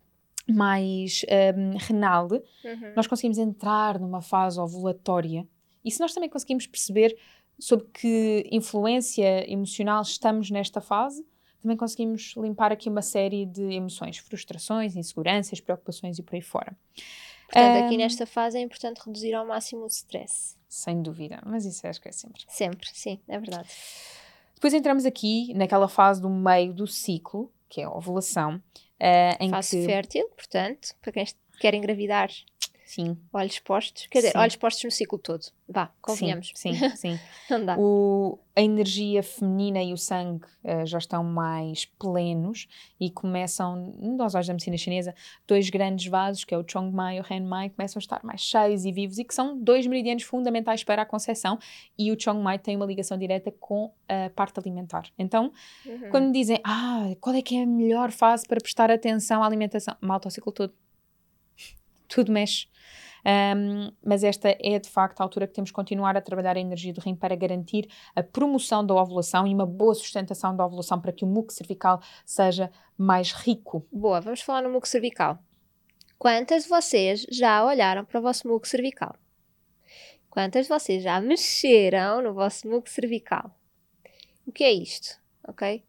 mais 0.49 1.25
um, 1.57 1.77
renal, 1.79 2.29
uhum. 2.31 2.93
nós 2.95 3.07
conseguimos 3.07 3.39
entrar 3.39 3.99
numa 3.99 4.21
fase 4.21 4.61
ovulatória. 4.61 5.47
E 5.85 5.91
se 5.91 6.01
nós 6.01 6.13
também 6.15 6.29
conseguimos 6.29 6.67
perceber 6.67 7.17
sobre 7.59 7.87
que 7.87 8.49
influência 8.51 9.51
emocional 9.51 10.03
estamos 10.03 10.51
nesta 10.51 10.81
fase, 10.81 11.25
também 11.63 11.77
conseguimos 11.77 12.35
limpar 12.37 12.73
aqui 12.73 12.91
uma 12.91 13.01
série 13.01 13.47
de 13.47 13.63
emoções, 13.73 14.19
frustrações, 14.19 14.97
inseguranças, 14.97 15.61
preocupações 15.61 16.19
e 16.19 16.23
por 16.23 16.35
aí 16.35 16.43
fora. 16.43 16.77
Portanto, 17.45 17.83
um, 17.83 17.87
aqui 17.87 17.97
nesta 17.97 18.27
fase 18.27 18.59
é 18.59 18.61
importante 18.61 19.01
reduzir 19.05 19.35
ao 19.35 19.47
máximo 19.47 19.85
o 19.85 19.87
stress. 19.87 20.57
Sem 20.69 21.01
dúvida, 21.01 21.41
mas 21.47 21.65
isso 21.65 21.87
acho 21.87 22.01
que 22.01 22.09
é 22.09 22.13
sempre. 22.13 22.43
Sempre, 22.49 22.89
sim, 22.93 23.19
é 23.29 23.39
verdade. 23.39 23.69
Depois 24.55 24.75
entramos 24.75 25.07
aqui 25.07 25.55
naquela 25.55 25.89
fase 25.89 26.21
do 26.21 26.29
meio 26.29 26.73
do 26.75 26.87
ciclo, 26.87 27.51
que 27.69 27.81
é 27.81 27.85
a 27.85 27.91
ovulação. 27.91 28.57
Uh, 29.01 29.37
em 29.41 29.51
fase 29.51 29.79
que... 29.79 29.87
fértil, 29.87 30.29
portanto, 30.37 30.95
para 31.01 31.13
quem 31.13 31.27
quer 31.61 31.75
engravidar 31.75 32.31
Sim. 32.85 33.17
Olhos 33.33 33.59
postos. 33.59 34.07
Quer 34.07 34.19
dizer, 34.19 34.33
sim. 34.33 34.39
olhos 34.39 34.57
postos 34.57 34.85
no 34.85 34.91
ciclo 34.91 35.19
todo. 35.19 35.47
Vá, 35.69 35.91
convenhamos. 36.03 36.53
Sim, 36.55 36.75
sim. 36.75 36.91
sim. 36.97 37.21
Não 37.49 37.65
dá. 37.65 37.77
O, 37.79 38.39
a 38.55 38.61
energia 38.61 39.23
feminina 39.23 39.83
e 39.83 39.93
o 39.93 39.97
sangue 39.97 40.45
uh, 40.63 40.85
já 40.85 40.99
estão 40.99 41.25
mais 41.25 41.87
plenos 41.87 42.69
e 43.01 43.11
começam, 43.11 43.95
nos 43.99 44.35
olhos 44.35 44.47
da 44.47 44.53
medicina 44.53 44.77
chinesa, 44.77 45.15
dois 45.47 45.71
grandes 45.71 46.07
vasos, 46.07 46.45
que 46.45 46.55
é 46.55 46.59
o 46.59 46.65
Chongmai 46.67 47.17
e 47.17 47.21
o 47.21 47.23
Renmai, 47.23 47.71
começam 47.71 47.99
a 47.99 48.03
estar 48.03 48.21
mais 48.23 48.43
cheios 48.43 48.85
e 48.85 48.93
vivos 48.93 49.19
e 49.19 49.25
que 49.25 49.35
são 49.35 49.59
dois 49.59 49.87
meridianos 49.87 50.23
fundamentais 50.23 50.85
para 50.85 51.03
a 51.03 51.07
concepção 51.07 51.59
e 51.99 52.13
o 52.13 52.21
Chongmai 52.21 52.59
tem 52.59 52.77
uma 52.77 52.87
ligação 52.87 53.17
direta 53.17 53.51
com 53.51 53.93
a 54.09 54.31
parte 54.31 54.61
alimentar. 54.61 55.05
Então, 55.19 55.51
uhum. 55.87 56.11
quando 56.11 56.27
me 56.27 56.33
dizem, 56.33 56.61
ah, 56.65 57.09
qual 57.21 57.35
é 57.35 57.41
que 57.41 57.57
é 57.57 57.63
a 57.63 57.67
melhor 57.67 58.11
fase 58.11 58.47
para 58.47 58.61
prestar 58.61 58.91
atenção 58.91 59.43
à 59.43 59.47
alimentação? 59.47 59.97
Malta, 60.01 60.29
o 60.29 60.31
ciclo 60.31 60.53
todo. 60.53 60.75
Tudo 62.15 62.31
mexe. 62.31 62.69
Um, 63.27 63.91
mas 64.05 64.23
esta 64.23 64.55
é 64.61 64.79
de 64.79 64.89
facto 64.89 65.21
a 65.21 65.25
altura 65.25 65.47
que 65.47 65.55
temos 65.55 65.71
que 65.71 65.75
continuar 65.75 66.15
a 66.17 66.21
trabalhar 66.21 66.57
a 66.57 66.61
energia 66.61 66.93
do 66.93 67.01
rim 67.01 67.17
para 67.17 67.35
garantir 67.35 67.89
a 68.15 68.23
promoção 68.23 68.85
da 68.87 68.95
ovulação 68.95 69.47
e 69.47 69.55
uma 69.55 69.65
boa 69.65 69.95
sustentação 69.95 70.55
da 70.55 70.65
ovulação 70.65 71.01
para 71.01 71.11
que 71.11 71.25
o 71.25 71.27
muco 71.27 71.53
cervical 71.53 72.01
seja 72.25 72.71
mais 72.99 73.33
rico. 73.33 73.87
Boa, 73.91 74.21
vamos 74.21 74.43
falar 74.43 74.63
no 74.63 74.71
muco 74.71 74.87
cervical. 74.87 75.39
Quantas 76.19 76.65
de 76.65 76.69
vocês 76.69 77.27
já 77.31 77.65
olharam 77.65 78.05
para 78.05 78.21
o 78.21 78.23
vosso 78.23 78.47
muco 78.47 78.69
cervical? 78.69 79.17
Quantas 80.29 80.67
de 80.67 80.69
vocês 80.69 81.03
já 81.03 81.21
mexeram 81.21 82.23
no 82.23 82.35
vosso 82.35 82.69
muco 82.69 82.89
cervical? 82.89 83.51
O 84.47 84.53
que 84.53 84.63
é 84.63 84.73
isto? 84.73 85.19
Ok? 85.49 85.83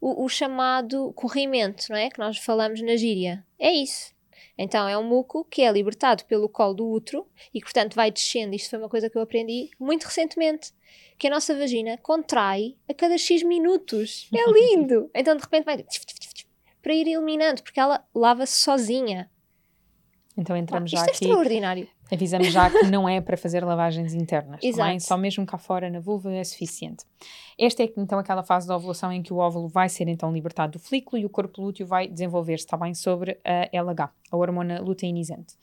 O, 0.00 0.24
o 0.24 0.28
chamado 0.28 1.12
corrimento, 1.14 1.86
não 1.90 1.96
é? 1.96 2.08
Que 2.08 2.18
nós 2.18 2.38
falamos 2.38 2.80
na 2.80 2.96
gíria. 2.96 3.44
É 3.58 3.72
isso 3.72 4.14
Então 4.56 4.88
é 4.88 4.96
um 4.96 5.02
muco 5.02 5.44
que 5.44 5.62
é 5.62 5.72
libertado 5.72 6.24
pelo 6.24 6.48
colo 6.48 6.74
do 6.74 6.88
útero 6.88 7.26
e 7.52 7.58
que, 7.58 7.64
portanto, 7.64 7.94
vai 7.94 8.10
descendo. 8.10 8.54
Isto 8.54 8.70
foi 8.70 8.78
uma 8.78 8.88
coisa 8.88 9.08
que 9.08 9.16
eu 9.16 9.22
aprendi 9.22 9.70
muito 9.78 10.04
recentemente. 10.04 10.72
Que 11.18 11.26
a 11.26 11.30
nossa 11.30 11.54
vagina 11.54 11.98
contrai 11.98 12.76
a 12.88 12.94
cada 12.94 13.16
X 13.16 13.42
minutos. 13.42 14.28
É 14.34 14.44
lindo! 14.50 15.10
então, 15.14 15.36
de 15.36 15.42
repente, 15.42 15.64
vai 15.64 15.84
para 16.82 16.94
ir 16.94 17.06
eliminando, 17.08 17.62
porque 17.62 17.78
ela 17.78 18.04
lava-se 18.14 18.60
sozinha. 18.60 19.30
Então 20.36 20.56
entramos 20.56 20.92
ah, 20.94 20.96
já 20.96 21.00
isto 21.02 21.10
é 21.10 21.16
aqui. 21.16 21.24
extraordinário. 21.24 21.88
Avisamos 22.12 22.48
já 22.48 22.68
que 22.68 22.86
não 22.86 23.08
é 23.08 23.20
para 23.20 23.36
fazer 23.36 23.64
lavagens 23.64 24.14
internas, 24.14 24.60
tá 24.60 24.66
Exato. 24.66 25.00
Só 25.00 25.16
mesmo 25.16 25.46
cá 25.46 25.58
fora 25.58 25.88
na 25.88 26.00
vulva 26.00 26.32
é 26.32 26.42
suficiente. 26.42 27.04
Esta 27.58 27.82
é 27.82 27.92
então 27.96 28.18
aquela 28.18 28.42
fase 28.42 28.66
da 28.66 28.76
ovulação 28.76 29.12
em 29.12 29.22
que 29.22 29.32
o 29.32 29.36
óvulo 29.36 29.68
vai 29.68 29.88
ser 29.88 30.08
então 30.08 30.32
libertado 30.32 30.72
do 30.72 30.78
folículo 30.78 31.18
e 31.18 31.24
o 31.24 31.28
corpo 31.28 31.62
lúteo 31.62 31.86
vai 31.86 32.08
desenvolver-se 32.08 32.66
também 32.66 32.94
sobre 32.94 33.38
a 33.44 33.68
LH, 33.72 34.10
a 34.30 34.36
hormona 34.36 34.80
luteinizante. 34.80 35.54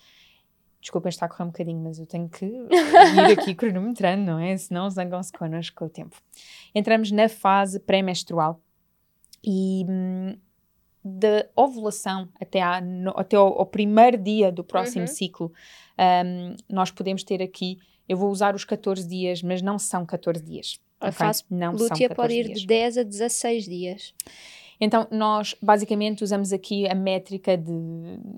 Desculpem 0.80 1.10
estar 1.10 1.26
a 1.26 1.30
correr 1.30 1.44
um 1.44 1.48
bocadinho, 1.48 1.84
mas 1.84 2.00
eu 2.00 2.06
tenho 2.06 2.30
que 2.30 2.46
ir 2.46 3.38
aqui 3.38 3.54
cronometrando, 3.56 4.24
não 4.24 4.40
é? 4.40 4.56
Senão 4.56 4.90
zangam-se 4.90 5.34
connosco 5.34 5.76
com 5.76 5.86
o 5.86 5.90
tempo. 5.90 6.16
Entramos 6.74 7.12
na 7.12 7.28
fase 7.28 7.80
pré-menstrual 7.80 8.62
e 9.44 9.86
hum, 9.90 10.38
da 11.04 11.48
ovulação 11.56 12.30
até, 12.40 12.62
à, 12.62 12.80
no, 12.80 13.12
até 13.16 13.36
ao, 13.36 13.60
ao, 13.60 13.66
primeiro 13.66 14.18
dia 14.18 14.52
do 14.52 14.64
próximo 14.64 15.02
uhum. 15.02 15.08
ciclo, 15.08 15.54
um, 15.98 16.56
nós 16.70 16.92
podemos 16.92 17.24
ter 17.24 17.42
aqui, 17.42 17.80
eu 18.08 18.18
vou 18.18 18.30
usar 18.30 18.56
os 18.56 18.64
14 18.64 19.08
dias, 19.08 19.42
mas 19.42 19.62
não 19.62 19.80
são 19.80 20.06
14 20.06 20.44
dias. 20.44 20.80
A 21.00 21.08
okay? 21.08 21.18
fase 21.18 21.44
não 21.50 21.74
lútea 21.74 22.10
pode 22.10 22.34
ir 22.34 22.46
dias. 22.46 22.62
de 22.62 22.68
10 22.68 22.98
a 22.98 23.04
16 23.04 23.66
dias. 23.66 24.14
Então, 24.80 25.08
nós 25.12 25.56
basicamente 25.62 26.24
usamos 26.24 26.54
aqui 26.54 26.88
a 26.88 26.94
métrica 26.94 27.58
de 27.58 27.72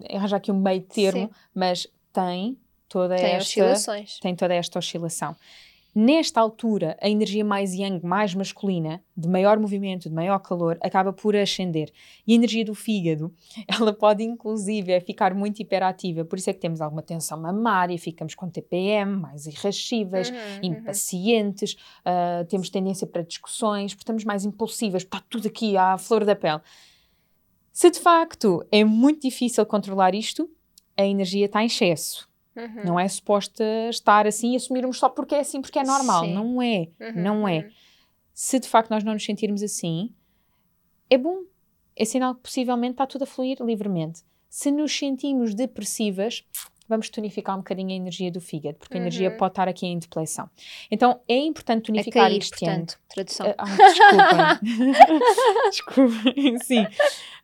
arranjar 0.10 0.38
aqui 0.38 0.52
um 0.52 0.60
meio 0.60 0.82
termo, 0.82 1.28
Sim. 1.28 1.30
mas 1.54 1.88
tem 2.14 2.58
toda 2.88 3.16
tem 3.16 3.26
esta 3.26 3.44
oscilações. 3.44 4.20
tem 4.20 4.36
toda 4.36 4.54
esta 4.54 4.80
oscilação. 4.80 5.36
Nesta 5.94 6.40
altura, 6.40 6.96
a 7.02 7.10
energia 7.10 7.44
mais 7.44 7.74
yang, 7.74 8.06
mais 8.06 8.36
masculina, 8.36 9.04
de 9.18 9.28
maior 9.28 9.60
movimento, 9.60 10.08
de 10.08 10.14
maior 10.14 10.38
calor, 10.38 10.78
acaba 10.82 11.12
por 11.12 11.36
ascender. 11.36 11.92
E 12.28 12.32
a 12.32 12.36
energia 12.36 12.64
do 12.64 12.76
fígado, 12.76 13.34
ela 13.68 13.92
pode 13.92 14.24
inclusive 14.24 15.00
ficar 15.02 15.34
muito 15.34 15.60
hiperativa. 15.62 16.24
Por 16.24 16.38
isso 16.38 16.50
é 16.50 16.54
que 16.54 16.60
temos 16.60 16.80
alguma 16.80 17.02
tensão 17.02 17.42
mamária, 17.42 17.98
ficamos 17.98 18.36
com 18.36 18.48
TPM, 18.48 19.20
mais 19.20 19.48
irascíveis, 19.48 20.30
uhum, 20.30 20.36
uhum. 20.36 20.60
impacientes, 20.64 21.74
uhum. 21.74 21.80
Uh, 22.10 22.46
temos 22.46 22.70
tendência 22.70 23.08
para 23.08 23.24
discussões, 23.24 23.92
estamos 23.92 24.24
mais 24.24 24.46
impulsivas, 24.46 25.02
está 25.02 25.22
tudo 25.28 25.48
aqui 25.48 25.76
à 25.76 25.98
flor 25.98 26.24
da 26.24 26.36
pele. 26.36 26.62
Se 27.74 27.90
de 27.90 28.00
facto 28.00 28.64
é 28.72 28.84
muito 28.84 29.22
difícil 29.22 29.66
controlar 29.66 30.14
isto, 30.14 30.50
a 30.96 31.04
energia 31.04 31.46
está 31.46 31.64
em 31.64 31.66
excesso 31.66 32.29
Uhum. 32.60 32.84
Não 32.86 33.00
é 33.00 33.08
suposta 33.08 33.64
estar 33.90 34.28
assim 34.28 34.54
e 34.54 34.56
assumirmos 34.58 34.98
só 34.98 35.08
porque 35.08 35.36
é 35.36 35.40
assim, 35.40 35.62
porque 35.62 35.80
é 35.80 35.84
normal. 35.84 36.26
Sim. 36.26 36.34
Não 36.34 36.62
é. 36.62 36.88
Uhum. 37.00 37.14
Não 37.16 37.48
é. 37.48 37.60
Uhum. 37.60 37.70
Se 38.34 38.60
de 38.60 38.68
facto 38.68 38.90
nós 38.90 39.04
não 39.04 39.14
nos 39.14 39.24
sentirmos 39.24 39.64
assim, 39.64 40.14
é 41.10 41.18
bom. 41.18 41.44
É 41.96 42.06
sinal 42.06 42.36
que 42.36 42.42
possivelmente 42.42 42.94
está 42.94 43.06
tudo 43.06 43.24
a 43.24 43.26
fluir 43.26 43.58
livremente. 43.62 44.24
Se 44.50 44.72
nos 44.72 44.98
sentimos 44.98 45.54
depressivas, 45.54 46.46
vamos 46.88 47.10
tonificar 47.10 47.56
um 47.56 47.60
bocadinho 47.60 47.92
a 47.92 47.94
energia 47.94 48.32
do 48.32 48.42
fígado, 48.42 48.78
porque 48.78 48.98
a 48.98 49.00
energia 49.00 49.30
uhum. 49.30 49.38
pode 49.38 49.52
estar 49.52 49.68
aqui 49.68 49.86
em 49.86 50.00
depleção. 50.00 50.50
Então 50.90 51.22
é 51.28 51.38
importante 51.38 51.84
tonificar 51.84 52.24
é 52.24 52.30
cair, 52.30 52.38
este 52.40 52.60
portanto, 52.60 52.94
ano. 52.94 53.10
Tradução. 53.10 53.56
Ah, 53.58 54.60
desculpem. 55.70 56.20
desculpem, 56.34 56.60
sim. 56.60 56.88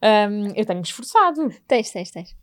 Um, 0.01 0.47
eu 0.55 0.65
tenho 0.65 0.79
me 0.79 0.85
esforçado. 0.85 1.53
Tens, 1.67 1.91
tens, 1.91 2.11
tens. 2.11 2.35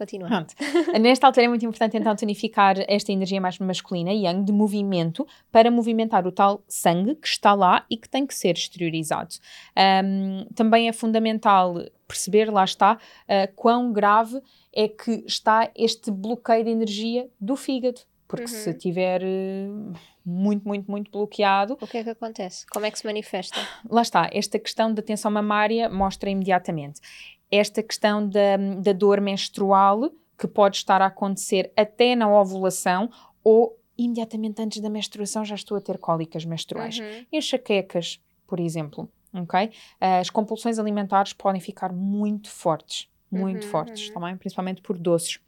Continua. 0.00 0.28
Pronto. 0.28 0.54
Nesta 0.98 1.26
altura 1.26 1.44
é 1.44 1.48
muito 1.48 1.66
importante 1.66 1.94
então 1.94 2.16
tonificar 2.16 2.76
esta 2.88 3.12
energia 3.12 3.38
mais 3.38 3.58
masculina, 3.58 4.10
yang, 4.10 4.42
de 4.42 4.50
movimento, 4.50 5.26
para 5.52 5.70
movimentar 5.70 6.26
o 6.26 6.32
tal 6.32 6.64
sangue 6.66 7.16
que 7.16 7.28
está 7.28 7.52
lá 7.52 7.84
e 7.90 7.98
que 7.98 8.08
tem 8.08 8.26
que 8.26 8.34
ser 8.34 8.56
exteriorizado. 8.56 9.34
Um, 9.76 10.46
também 10.54 10.88
é 10.88 10.92
fundamental 10.94 11.84
perceber, 12.08 12.50
lá 12.50 12.64
está, 12.64 12.94
uh, 12.94 13.54
quão 13.54 13.92
grave 13.92 14.40
é 14.72 14.88
que 14.88 15.22
está 15.26 15.70
este 15.76 16.10
bloqueio 16.10 16.64
de 16.64 16.70
energia 16.70 17.28
do 17.38 17.54
fígado. 17.54 18.00
Porque 18.26 18.44
uhum. 18.44 18.48
se 18.48 18.72
tiver 18.72 19.20
uh, 19.22 19.92
muito, 20.24 20.66
muito, 20.66 20.90
muito 20.90 21.10
bloqueado. 21.10 21.76
O 21.78 21.86
que 21.86 21.98
é 21.98 22.04
que 22.04 22.10
acontece? 22.10 22.64
Como 22.72 22.86
é 22.86 22.90
que 22.90 22.98
se 22.98 23.04
manifesta? 23.04 23.60
Lá 23.86 24.00
está, 24.00 24.30
esta 24.32 24.58
questão 24.58 24.94
da 24.94 25.02
tensão 25.02 25.30
mamária 25.30 25.90
mostra 25.90 26.30
imediatamente 26.30 27.02
esta 27.50 27.82
questão 27.82 28.26
da, 28.28 28.56
da 28.56 28.92
dor 28.92 29.20
menstrual, 29.20 30.10
que 30.38 30.46
pode 30.46 30.76
estar 30.76 31.02
a 31.02 31.06
acontecer 31.06 31.72
até 31.76 32.14
na 32.14 32.28
ovulação 32.32 33.10
ou 33.44 33.78
imediatamente 33.98 34.62
antes 34.62 34.80
da 34.80 34.88
menstruação 34.88 35.44
já 35.44 35.54
estou 35.54 35.76
a 35.76 35.80
ter 35.80 35.98
cólicas 35.98 36.44
menstruais. 36.44 36.98
Uhum. 36.98 37.26
Enxaquecas, 37.32 38.20
por 38.46 38.58
exemplo, 38.58 39.10
ok? 39.34 39.70
As 40.00 40.30
compulsões 40.30 40.78
alimentares 40.78 41.32
podem 41.32 41.60
ficar 41.60 41.92
muito 41.92 42.50
fortes, 42.50 43.08
muito 43.30 43.64
uhum, 43.64 43.70
fortes, 43.70 44.08
uhum. 44.08 44.14
também, 44.14 44.36
principalmente 44.36 44.80
por 44.80 44.96
doces. 44.96 45.38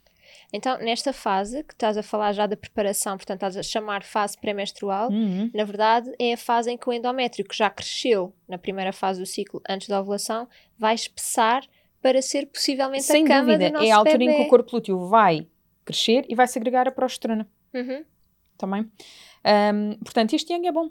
Então, 0.53 0.79
nesta 0.79 1.13
fase, 1.13 1.65
que 1.65 1.73
estás 1.73 1.97
a 1.97 2.03
falar 2.03 2.33
já 2.33 2.47
da 2.47 2.57
preparação, 2.57 3.17
portanto, 3.17 3.39
estás 3.39 3.57
a 3.57 3.63
chamar 3.63 4.03
fase 4.03 4.37
pré-menstrual, 4.39 5.11
uhum. 5.11 5.51
na 5.53 5.65
verdade 5.65 6.13
é 6.19 6.35
a 6.35 6.37
fase 6.37 6.71
em 6.71 6.77
que 6.77 6.89
o 6.89 6.93
endométrio, 6.93 7.45
que 7.45 7.57
já 7.57 7.71
cresceu 7.71 8.35
na 8.47 8.59
primeira 8.59 8.93
fase 8.93 9.21
do 9.21 9.27
ciclo, 9.27 9.63
antes 9.69 9.89
da 9.89 10.01
ovulação, 10.01 10.47
vai 10.79 10.95
espessar 10.95 11.65
para 12.03 12.21
ser 12.21 12.47
possivelmente 12.47 13.05
Sem 13.05 13.25
a 13.25 13.29
cama 13.29 13.53
dúvida, 13.53 13.71
do 13.71 13.73
nosso 13.75 13.87
é 13.87 13.91
a 13.91 13.97
altura 13.97 14.19
bebê. 14.19 14.33
em 14.33 14.37
que 14.37 14.43
o 14.43 14.49
corpo 14.49 14.77
lúteo 14.77 15.09
vai 15.09 15.47
crescer 15.85 16.27
e 16.29 16.35
vai 16.35 16.49
segregar 16.49 16.89
a 16.89 16.91
progesterona. 16.91 17.49
Uhum. 17.73 18.05
Também. 18.59 18.91
Um, 19.45 19.99
portanto, 20.05 20.35
este 20.35 20.53
yang 20.53 20.67
é 20.67 20.73
bom. 20.73 20.91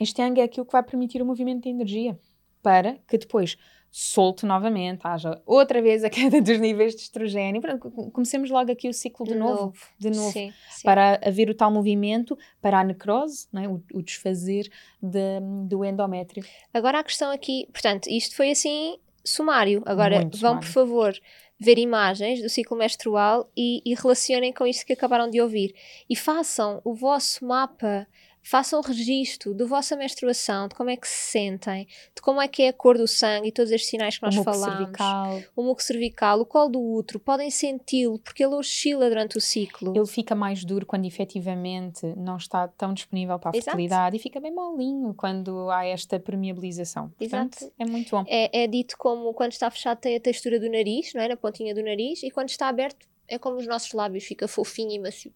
Este 0.00 0.20
yang 0.20 0.38
é 0.40 0.44
aquilo 0.44 0.66
que 0.66 0.72
vai 0.72 0.82
permitir 0.82 1.22
o 1.22 1.24
movimento 1.24 1.62
de 1.62 1.68
energia 1.68 2.18
para 2.62 2.98
que 3.08 3.16
depois 3.16 3.56
solte 3.92 4.46
novamente, 4.46 5.00
haja 5.04 5.42
outra 5.44 5.82
vez 5.82 6.04
a 6.04 6.10
queda 6.10 6.40
dos 6.40 6.58
níveis 6.58 6.94
de 6.94 7.02
estrogênio. 7.02 7.60
Pronto, 7.60 7.90
comecemos 8.12 8.50
logo 8.50 8.70
aqui 8.70 8.88
o 8.88 8.92
ciclo 8.92 9.26
de, 9.26 9.32
de 9.32 9.38
novo, 9.38 9.62
novo, 9.66 9.78
de 9.98 10.10
novo, 10.10 10.32
sim, 10.32 10.52
sim. 10.70 10.82
para 10.84 11.20
haver 11.24 11.50
o 11.50 11.54
tal 11.54 11.70
movimento, 11.70 12.36
para 12.60 12.80
a 12.80 12.84
necrose, 12.84 13.48
é? 13.54 13.68
o, 13.68 13.82
o, 13.94 14.02
desfazer 14.02 14.70
de, 15.02 15.40
do 15.66 15.84
endométrio. 15.84 16.44
Agora 16.72 17.00
a 17.00 17.04
questão 17.04 17.30
aqui, 17.30 17.68
portanto, 17.72 18.08
isto 18.08 18.36
foi 18.36 18.50
assim 18.50 18.98
sumário. 19.24 19.82
Agora 19.86 20.20
Muito 20.20 20.38
vão, 20.38 20.50
sumário. 20.50 20.60
por 20.60 20.72
favor, 20.72 21.14
ver 21.58 21.78
imagens 21.78 22.42
do 22.42 22.48
ciclo 22.48 22.76
menstrual 22.76 23.50
e, 23.56 23.82
e 23.84 23.94
relacionem 23.94 24.52
com 24.52 24.66
isto 24.66 24.86
que 24.86 24.92
acabaram 24.92 25.28
de 25.28 25.40
ouvir. 25.40 25.74
E 26.08 26.16
façam 26.16 26.80
o 26.84 26.94
vosso 26.94 27.44
mapa 27.44 28.06
façam 28.42 28.80
registro 28.80 29.54
da 29.54 29.66
vossa 29.66 29.96
menstruação, 29.96 30.68
de 30.68 30.74
como 30.74 30.90
é 30.90 30.96
que 30.96 31.06
se 31.06 31.30
sentem, 31.30 31.86
de 32.14 32.22
como 32.22 32.40
é 32.40 32.48
que 32.48 32.62
é 32.62 32.68
a 32.68 32.72
cor 32.72 32.96
do 32.96 33.06
sangue 33.06 33.48
e 33.48 33.52
todos 33.52 33.70
estes 33.70 33.90
sinais 33.90 34.18
que 34.18 34.24
nós 34.24 34.36
o 34.36 34.42
falamos. 34.42 34.78
Cervical. 34.78 35.42
O 35.54 35.62
muco 35.62 35.82
cervical, 35.82 36.40
o 36.40 36.46
colo 36.46 36.70
do 36.70 36.80
útero, 36.80 37.20
podem 37.20 37.50
senti-lo 37.50 38.18
porque 38.18 38.44
ele 38.44 38.54
oscila 38.54 39.08
durante 39.08 39.36
o 39.36 39.40
ciclo. 39.40 39.92
Ele 39.96 40.06
fica 40.06 40.34
mais 40.34 40.64
duro 40.64 40.86
quando 40.86 41.04
efetivamente 41.04 42.06
não 42.16 42.36
está 42.36 42.68
tão 42.68 42.94
disponível 42.94 43.38
para 43.38 43.50
a 43.50 43.56
Exato. 43.56 43.76
fertilidade 43.76 44.16
e 44.16 44.18
fica 44.18 44.40
bem 44.40 44.52
molinho 44.52 45.14
quando 45.14 45.70
há 45.70 45.84
esta 45.84 46.18
permeabilização. 46.18 47.10
Portanto, 47.18 47.58
Exato. 47.58 47.72
é 47.78 47.84
muito 47.86 48.10
bom. 48.10 48.24
É, 48.26 48.64
é 48.64 48.66
dito 48.66 48.96
como 48.98 49.32
quando 49.34 49.52
está 49.52 49.70
fechado 49.70 49.98
tem 49.98 50.16
a 50.16 50.20
textura 50.20 50.58
do 50.58 50.70
nariz, 50.70 51.12
não 51.14 51.22
é? 51.22 51.28
Na 51.28 51.36
pontinha 51.36 51.74
do 51.74 51.82
nariz, 51.82 52.22
e 52.22 52.30
quando 52.30 52.48
está 52.48 52.68
aberto 52.68 53.08
é 53.28 53.38
como 53.38 53.56
os 53.56 53.66
nossos 53.66 53.92
lábios, 53.92 54.24
fica 54.24 54.48
fofinho 54.48 54.90
e 54.90 54.98
macio. 54.98 55.32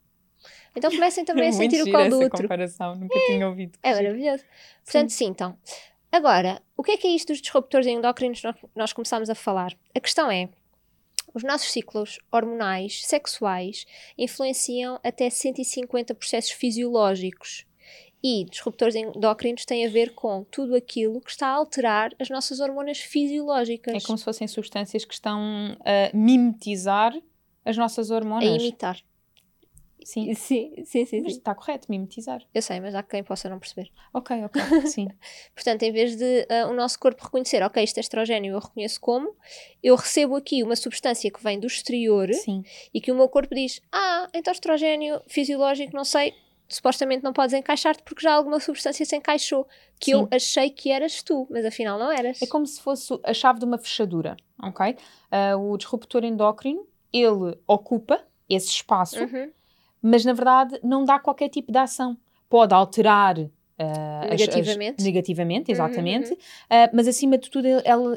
Então 0.75 0.91
comecem 0.91 1.25
também 1.25 1.49
a 1.49 1.53
sentir 1.55 1.83
o 1.83 1.91
colo 1.91 2.09
do 2.09 2.21
outro. 2.21 2.43
comparação, 2.43 2.95
nunca 2.95 3.19
é, 3.19 3.27
tinha 3.27 3.49
ouvido. 3.49 3.79
É 3.83 3.95
maravilhoso. 3.95 4.45
Portanto, 4.85 5.11
sim. 5.11 5.27
sintam. 5.27 5.59
Agora, 6.11 6.63
o 6.77 6.83
que 6.83 6.93
é 6.93 6.97
que 6.97 7.09
é 7.09 7.11
isto 7.11 7.33
dos 7.33 7.43
disruptores 7.43 7.87
endócrinos 7.87 8.41
que 8.41 8.69
nós 8.77 8.93
começámos 8.93 9.29
a 9.29 9.35
falar? 9.35 9.77
A 9.95 10.01
questão 10.01 10.31
é, 10.31 10.49
os 11.35 11.43
nossos 11.43 11.73
ciclos 11.73 12.21
hormonais, 12.31 13.05
sexuais, 13.05 13.85
influenciam 14.17 15.01
até 15.03 15.29
150 15.29 16.15
processos 16.15 16.53
fisiológicos. 16.53 17.67
E 18.23 18.45
disruptores 18.45 18.95
endócrinos 18.95 19.65
têm 19.65 19.85
a 19.85 19.91
ver 19.91 20.15
com 20.15 20.45
tudo 20.45 20.75
aquilo 20.75 21.21
que 21.21 21.31
está 21.31 21.49
a 21.49 21.55
alterar 21.55 22.15
as 22.19 22.31
nossas 22.31 22.61
hormonas 22.61 22.99
fisiológicas. 22.99 23.95
É 23.95 24.07
como 24.07 24.17
se 24.17 24.25
fossem 24.25 24.49
substâncias 24.49 25.05
que 25.05 25.13
estão 25.13 25.77
a 25.81 26.17
mimetizar 26.17 27.13
as 27.65 27.77
nossas 27.77 28.11
hormonas. 28.11 28.49
A 28.49 28.57
imitar. 28.57 28.99
Sim. 30.05 30.35
Sim, 30.35 30.75
sim, 30.85 31.07
sim. 31.07 31.21
Mas 31.23 31.33
está 31.33 31.55
correto, 31.55 31.87
mimetizar. 31.91 32.43
Eu 32.55 32.63
sei, 32.63 32.79
mas 32.79 32.95
há 32.95 33.03
quem 33.03 33.25
possa 33.25 33.49
não 33.49 33.59
perceber. 33.59 33.91
Ok, 34.13 34.45
ok, 34.45 34.63
sim. 34.87 35.09
Portanto, 35.55 35.83
em 35.83 35.91
vez 35.91 36.17
de 36.17 36.47
uh, 36.51 36.71
o 36.71 36.75
nosso 36.75 36.99
corpo 36.99 37.25
reconhecer, 37.25 37.63
ok, 37.63 37.83
isto 37.83 37.97
é 37.97 38.01
estrogênio, 38.01 38.53
eu 38.53 38.59
reconheço 38.59 39.01
como, 39.01 39.35
eu 39.83 39.97
recebo 39.97 40.37
aqui 40.37 40.63
uma 40.63 40.77
substância 40.77 41.31
que 41.31 41.43
vem 41.43 41.59
do 41.59 41.67
exterior 41.67 42.33
sim. 42.35 42.63
e 42.93 43.01
que 43.01 43.11
o 43.11 43.15
meu 43.15 43.29
corpo 43.29 43.55
diz, 43.55 43.81
ah, 43.91 44.29
então 44.35 44.53
estrogênio 44.53 45.21
fisiológico, 45.27 45.97
não 45.97 46.05
sei, 46.05 46.35
supostamente 46.69 47.23
não 47.23 47.33
podes 47.33 47.55
encaixar-te 47.55 48.03
porque 48.03 48.23
já 48.23 48.35
alguma 48.35 48.61
substância 48.61 49.05
se 49.05 49.17
encaixou, 49.17 49.67
que 49.99 50.07
Sim. 50.07 50.13
eu 50.13 50.29
achei 50.31 50.71
que 50.71 50.91
eras 50.91 51.23
tu, 51.23 51.47
mas 51.51 51.65
afinal 51.65 51.99
não 51.99 52.11
eras. 52.11 52.43
É 52.43 52.47
como 52.47 52.67
se 52.67 52.81
fosse 52.81 53.19
a 53.23 53.33
chave 53.33 53.59
de 53.59 53.65
uma 53.65 53.79
fechadura, 53.79 54.37
ok? 54.63 54.97
Uh, 55.31 55.73
o 55.73 55.77
disruptor 55.77 56.25
endócrino 56.25 56.87
ele 57.13 57.57
ocupa 57.67 58.21
esse 58.49 58.69
espaço, 58.69 59.21
uhum. 59.21 59.51
Mas 60.05 60.23
na 60.23 60.35
verdade 60.35 60.79
não 60.83 61.03
dá 61.03 61.19
qualquer 61.19 61.49
tipo 61.49 61.73
de 61.73 61.79
ação. 61.79 62.15
Pode 62.51 62.75
alterar 62.75 63.39
uh, 63.39 63.49
negativamente. 64.29 64.97
As, 64.97 64.99
as, 64.99 65.05
negativamente, 65.05 65.73
exatamente, 65.73 66.31
uhum. 66.31 66.37
uh, 66.37 66.91
mas 66.93 67.09
acima 67.09 67.39
de 67.39 67.51
tudo, 67.51 67.67
ela, 67.83 68.15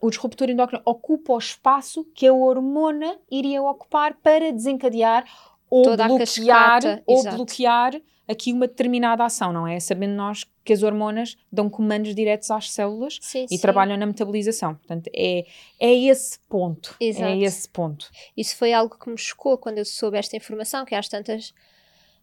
o 0.00 0.10
disruptor 0.10 0.48
endócrino 0.48 0.80
ocupa 0.84 1.32
o 1.32 1.38
espaço 1.38 2.04
que 2.14 2.24
a 2.24 2.32
hormona 2.32 3.18
iria 3.28 3.60
ocupar 3.60 4.14
para 4.22 4.52
desencadear 4.52 5.24
ou 5.68 5.82
Toda 5.82 6.06
bloquear, 6.06 7.02
ou 7.04 7.22
bloquear 7.24 8.00
aqui 8.28 8.52
uma 8.52 8.68
determinada 8.68 9.24
ação, 9.24 9.52
não 9.52 9.66
é? 9.66 9.80
Sabendo 9.80 10.14
nós 10.14 10.44
que 10.62 10.72
as 10.72 10.82
hormonas 10.82 11.36
dão 11.50 11.70
comandos 11.70 12.14
diretos 12.14 12.50
às 12.50 12.70
células 12.70 13.18
sim, 13.22 13.46
e 13.46 13.56
sim. 13.56 13.58
trabalham 13.58 13.96
na 13.96 14.04
metabolização. 14.04 14.74
Portanto, 14.74 15.10
é, 15.16 15.46
é 15.80 15.94
esse 15.94 16.38
ponto. 16.40 16.94
É 17.00 17.06
Exato. 17.06 17.24
É 17.24 17.38
esse 17.38 17.68
ponto. 17.70 18.10
Isso 18.36 18.54
foi 18.54 18.72
algo 18.74 18.98
que 18.98 19.08
me 19.08 19.16
chocou 19.16 19.56
quando 19.56 19.78
eu 19.78 19.84
soube 19.84 20.18
esta 20.18 20.36
informação, 20.36 20.84
que 20.84 20.94
às 20.94 21.08
tantas... 21.08 21.54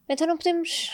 Então 0.07 0.27
não 0.27 0.37
podemos 0.37 0.91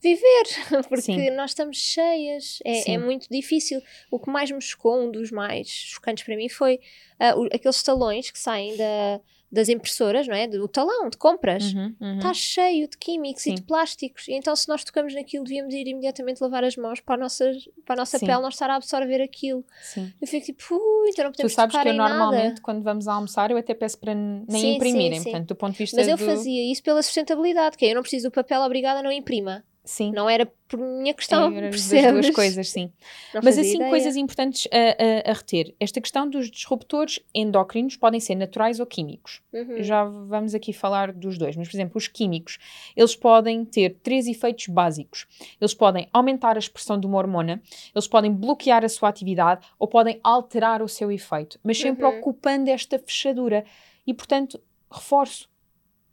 viver, 0.00 0.82
porque 0.88 1.02
Sim. 1.02 1.30
nós 1.30 1.50
estamos 1.50 1.76
cheias, 1.76 2.60
é, 2.64 2.92
é, 2.92 2.98
muito 2.98 3.26
difícil. 3.30 3.80
O 4.10 4.18
que 4.18 4.30
mais 4.30 4.50
me 4.50 4.60
chocou, 4.60 5.00
um 5.00 5.10
dos 5.10 5.30
mais 5.30 5.68
chocantes 5.68 6.24
para 6.24 6.36
mim, 6.36 6.48
foi 6.48 6.76
uh, 7.20 7.46
aqueles 7.54 7.82
talões 7.82 8.30
que 8.30 8.38
saem 8.38 8.76
da, 8.76 9.20
das 9.52 9.68
impressoras, 9.68 10.26
não 10.26 10.34
é? 10.34 10.48
Do 10.48 10.66
talão 10.66 11.10
de 11.10 11.18
compras, 11.18 11.64
está 11.64 11.78
uhum, 11.78 11.94
uhum. 12.00 12.34
cheio 12.34 12.88
de 12.88 12.96
químicos 12.96 13.42
Sim. 13.42 13.52
e 13.52 13.54
de 13.56 13.62
plásticos. 13.62 14.26
E 14.26 14.32
então, 14.32 14.56
se 14.56 14.66
nós 14.66 14.82
tocamos 14.82 15.14
naquilo, 15.14 15.44
devíamos 15.44 15.74
ir 15.74 15.86
imediatamente 15.86 16.40
lavar 16.40 16.64
as 16.64 16.74
mãos 16.74 17.00
para 17.00 17.16
a 17.16 17.18
nossa, 17.18 17.52
para 17.84 17.94
a 17.94 17.96
nossa 17.96 18.18
pele 18.18 18.40
não 18.40 18.48
estar 18.48 18.70
a 18.70 18.76
absorver 18.76 19.20
aquilo. 19.20 19.62
Sim. 19.82 20.10
Eu 20.18 20.26
fico 20.26 20.46
tipo, 20.46 20.74
ui, 20.74 21.10
então 21.10 21.26
não 21.26 21.32
podemos 21.32 21.52
Tu 21.52 21.54
sabes 21.54 21.76
que 21.76 21.88
eu 21.88 21.92
normalmente, 21.92 22.48
nada. 22.48 22.62
quando 22.62 22.82
vamos 22.82 23.06
a 23.06 23.12
almoçar, 23.12 23.50
eu 23.50 23.58
até 23.58 23.74
peço 23.74 23.98
para 23.98 24.14
nem 24.14 24.76
imprimirem. 24.76 25.22
Portanto, 25.22 25.48
do 25.48 25.54
ponto 25.54 25.72
de 25.72 25.78
vista 25.78 25.98
Mas 25.98 26.08
eu 26.08 26.16
do... 26.16 26.24
fazia 26.24 26.72
isso 26.72 26.82
pela 26.82 27.02
sustentabilidade, 27.02 27.76
que 27.76 27.84
é, 27.84 27.90
eu 27.90 27.94
não 27.94 28.02
preciso 28.02 28.30
do 28.30 28.32
papel, 28.32 28.62
obrigada, 28.62 29.02
não 29.02 29.12
imprima. 29.12 29.62
Sim. 29.84 30.12
Não 30.12 30.30
era 30.30 30.46
por 30.68 30.78
minha 30.78 31.12
questão, 31.12 31.52
é, 31.56 31.68
percebes? 31.68 32.26
Duas 32.26 32.34
coisas, 32.34 32.68
sim. 32.70 32.92
Não 33.34 33.40
Mas 33.42 33.58
assim, 33.58 33.74
ideia. 33.74 33.90
coisas 33.90 34.14
importantes 34.14 34.68
a, 34.70 35.28
a, 35.28 35.30
a, 35.30 35.34
reter. 35.34 35.74
Esta 35.80 36.00
questão 36.00 36.30
dos 36.30 36.48
disruptores 36.48 37.18
endócrinos 37.34 37.96
podem 37.96 38.20
ser 38.20 38.36
naturais 38.36 38.78
ou 38.78 38.86
químicos. 38.86 39.42
Uhum. 39.52 39.82
Já 39.82 40.04
vamos 40.04 40.54
aqui 40.54 40.72
falar 40.72 41.12
dos 41.12 41.36
dois. 41.36 41.56
Mas, 41.56 41.68
por 41.68 41.76
exemplo, 41.76 41.96
os 41.96 42.06
químicos, 42.06 42.58
eles 42.96 43.16
podem 43.16 43.64
ter 43.64 43.98
três 44.04 44.28
efeitos 44.28 44.68
básicos. 44.68 45.26
Eles 45.60 45.74
podem 45.74 46.08
aumentar 46.12 46.54
a 46.54 46.60
expressão 46.60 46.98
de 46.98 47.06
uma 47.06 47.18
hormona, 47.18 47.60
eles 47.92 48.06
podem 48.06 48.32
bloquear 48.32 48.84
a 48.84 48.88
sua 48.88 49.08
atividade 49.08 49.66
ou 49.80 49.88
podem 49.88 50.20
alterar 50.22 50.80
o 50.80 50.88
seu 50.88 51.10
efeito. 51.10 51.58
Mas 51.62 51.78
sempre 51.78 52.04
uhum. 52.04 52.18
ocupando 52.18 52.70
esta 52.70 53.00
fechadura. 53.00 53.64
E, 54.06 54.14
portanto, 54.14 54.60
reforço, 54.90 55.50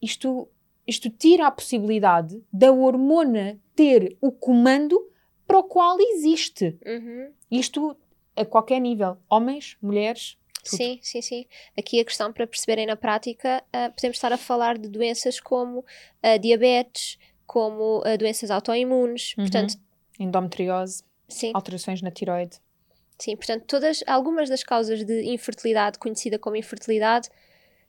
isto 0.02 0.50
isto 0.90 1.10
tira 1.10 1.48
a 1.48 1.52
possibilidade 1.52 2.44
da 2.52 2.72
hormona 2.72 3.60
ter 3.76 4.18
o 4.20 4.32
comando 4.32 5.00
para 5.46 5.60
o 5.60 5.64
qual 5.64 5.98
existe. 6.00 6.78
Uhum. 6.86 7.32
Isto 7.50 7.96
a 8.36 8.44
qualquer 8.44 8.80
nível. 8.80 9.18
Homens, 9.30 9.78
mulheres. 9.82 10.38
Tudo. 10.64 10.78
Sim, 10.78 11.00
sim, 11.02 11.22
sim. 11.22 11.46
Aqui 11.78 12.00
a 12.00 12.06
questão 12.06 12.34
para 12.34 12.46
perceberem 12.46 12.86
na 12.86 12.96
prática, 12.96 13.64
uh, 13.68 13.94
podemos 13.94 14.18
estar 14.18 14.34
a 14.34 14.38
falar 14.38 14.78
de 14.78 14.90
doenças 14.90 15.40
como 15.40 15.80
uh, 15.80 16.40
diabetes, 16.42 17.18
como 17.48 18.00
uh, 18.00 18.18
doenças 18.18 18.52
autoimunes, 18.52 19.36
uhum. 19.38 19.46
portanto... 19.46 19.76
Endometriose, 20.20 21.04
sim. 21.30 21.52
alterações 21.54 22.02
na 22.02 22.12
tiroide. 22.12 22.58
Sim, 23.18 23.36
portanto, 23.36 23.64
todas, 23.66 24.04
algumas 24.06 24.50
das 24.50 24.64
causas 24.64 25.04
de 25.04 25.24
infertilidade, 25.24 25.98
conhecida 25.98 26.38
como 26.38 26.56
infertilidade, 26.56 27.30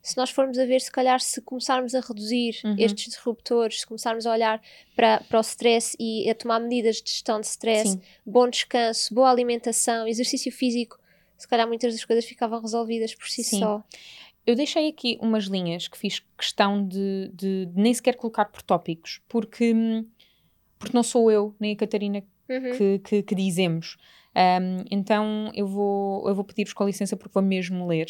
se 0.02 0.16
nós 0.16 0.30
formos 0.30 0.58
a 0.58 0.64
ver, 0.64 0.80
se 0.80 0.90
calhar, 0.90 1.20
se 1.20 1.40
começarmos 1.42 1.94
a 1.94 2.00
reduzir 2.00 2.60
uhum. 2.64 2.74
estes 2.78 3.12
disruptores, 3.12 3.80
se 3.80 3.86
começarmos 3.86 4.26
a 4.26 4.32
olhar 4.32 4.62
para, 4.96 5.20
para 5.28 5.38
o 5.38 5.42
stress 5.42 5.96
e 5.98 6.28
a 6.28 6.34
tomar 6.34 6.58
medidas 6.60 7.02
de 7.02 7.10
gestão 7.10 7.40
de 7.40 7.46
stress, 7.46 7.92
Sim. 7.92 8.00
bom 8.24 8.48
descanso, 8.48 9.14
boa 9.14 9.30
alimentação, 9.30 10.06
exercício 10.06 10.50
físico, 10.50 10.98
se 11.36 11.46
calhar 11.46 11.66
muitas 11.66 11.92
das 11.92 12.04
coisas 12.04 12.24
ficavam 12.24 12.60
resolvidas 12.60 13.14
por 13.14 13.28
si 13.28 13.44
Sim. 13.44 13.60
só. 13.60 13.82
Eu 14.46 14.56
deixei 14.56 14.88
aqui 14.88 15.18
umas 15.20 15.44
linhas 15.44 15.86
que 15.86 15.98
fiz 15.98 16.22
questão 16.36 16.86
de, 16.86 17.30
de, 17.34 17.66
de 17.66 17.80
nem 17.80 17.92
sequer 17.92 18.16
colocar 18.16 18.46
por 18.46 18.62
tópicos, 18.62 19.20
porque, 19.28 19.74
porque 20.78 20.96
não 20.96 21.02
sou 21.02 21.30
eu 21.30 21.54
nem 21.60 21.72
a 21.72 21.76
Catarina 21.76 22.24
uhum. 22.48 22.76
que, 22.76 22.98
que, 23.00 23.22
que, 23.22 23.34
dizemos. 23.34 23.98
Um, 24.34 24.84
então 24.90 25.50
eu 25.54 25.66
vou, 25.66 26.26
eu 26.26 26.34
vou 26.34 26.44
pedir-vos 26.44 26.72
com 26.72 26.86
licença 26.86 27.16
porque 27.16 27.34
vou 27.34 27.42
mesmo 27.42 27.86
ler. 27.86 28.06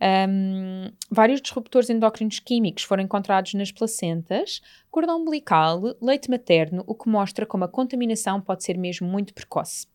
Um, 0.00 0.90
vários 1.10 1.40
disruptores 1.40 1.88
endócrinos 1.88 2.40
químicos 2.40 2.82
foram 2.82 3.02
encontrados 3.02 3.54
nas 3.54 3.70
placentas, 3.70 4.60
cordão 4.90 5.20
umbilical, 5.20 5.80
leite 6.00 6.30
materno, 6.30 6.82
o 6.86 6.94
que 6.94 7.08
mostra 7.08 7.46
como 7.46 7.64
a 7.64 7.68
contaminação 7.68 8.40
pode 8.40 8.64
ser 8.64 8.76
mesmo 8.76 9.08
muito 9.08 9.32
precoce. 9.32 9.86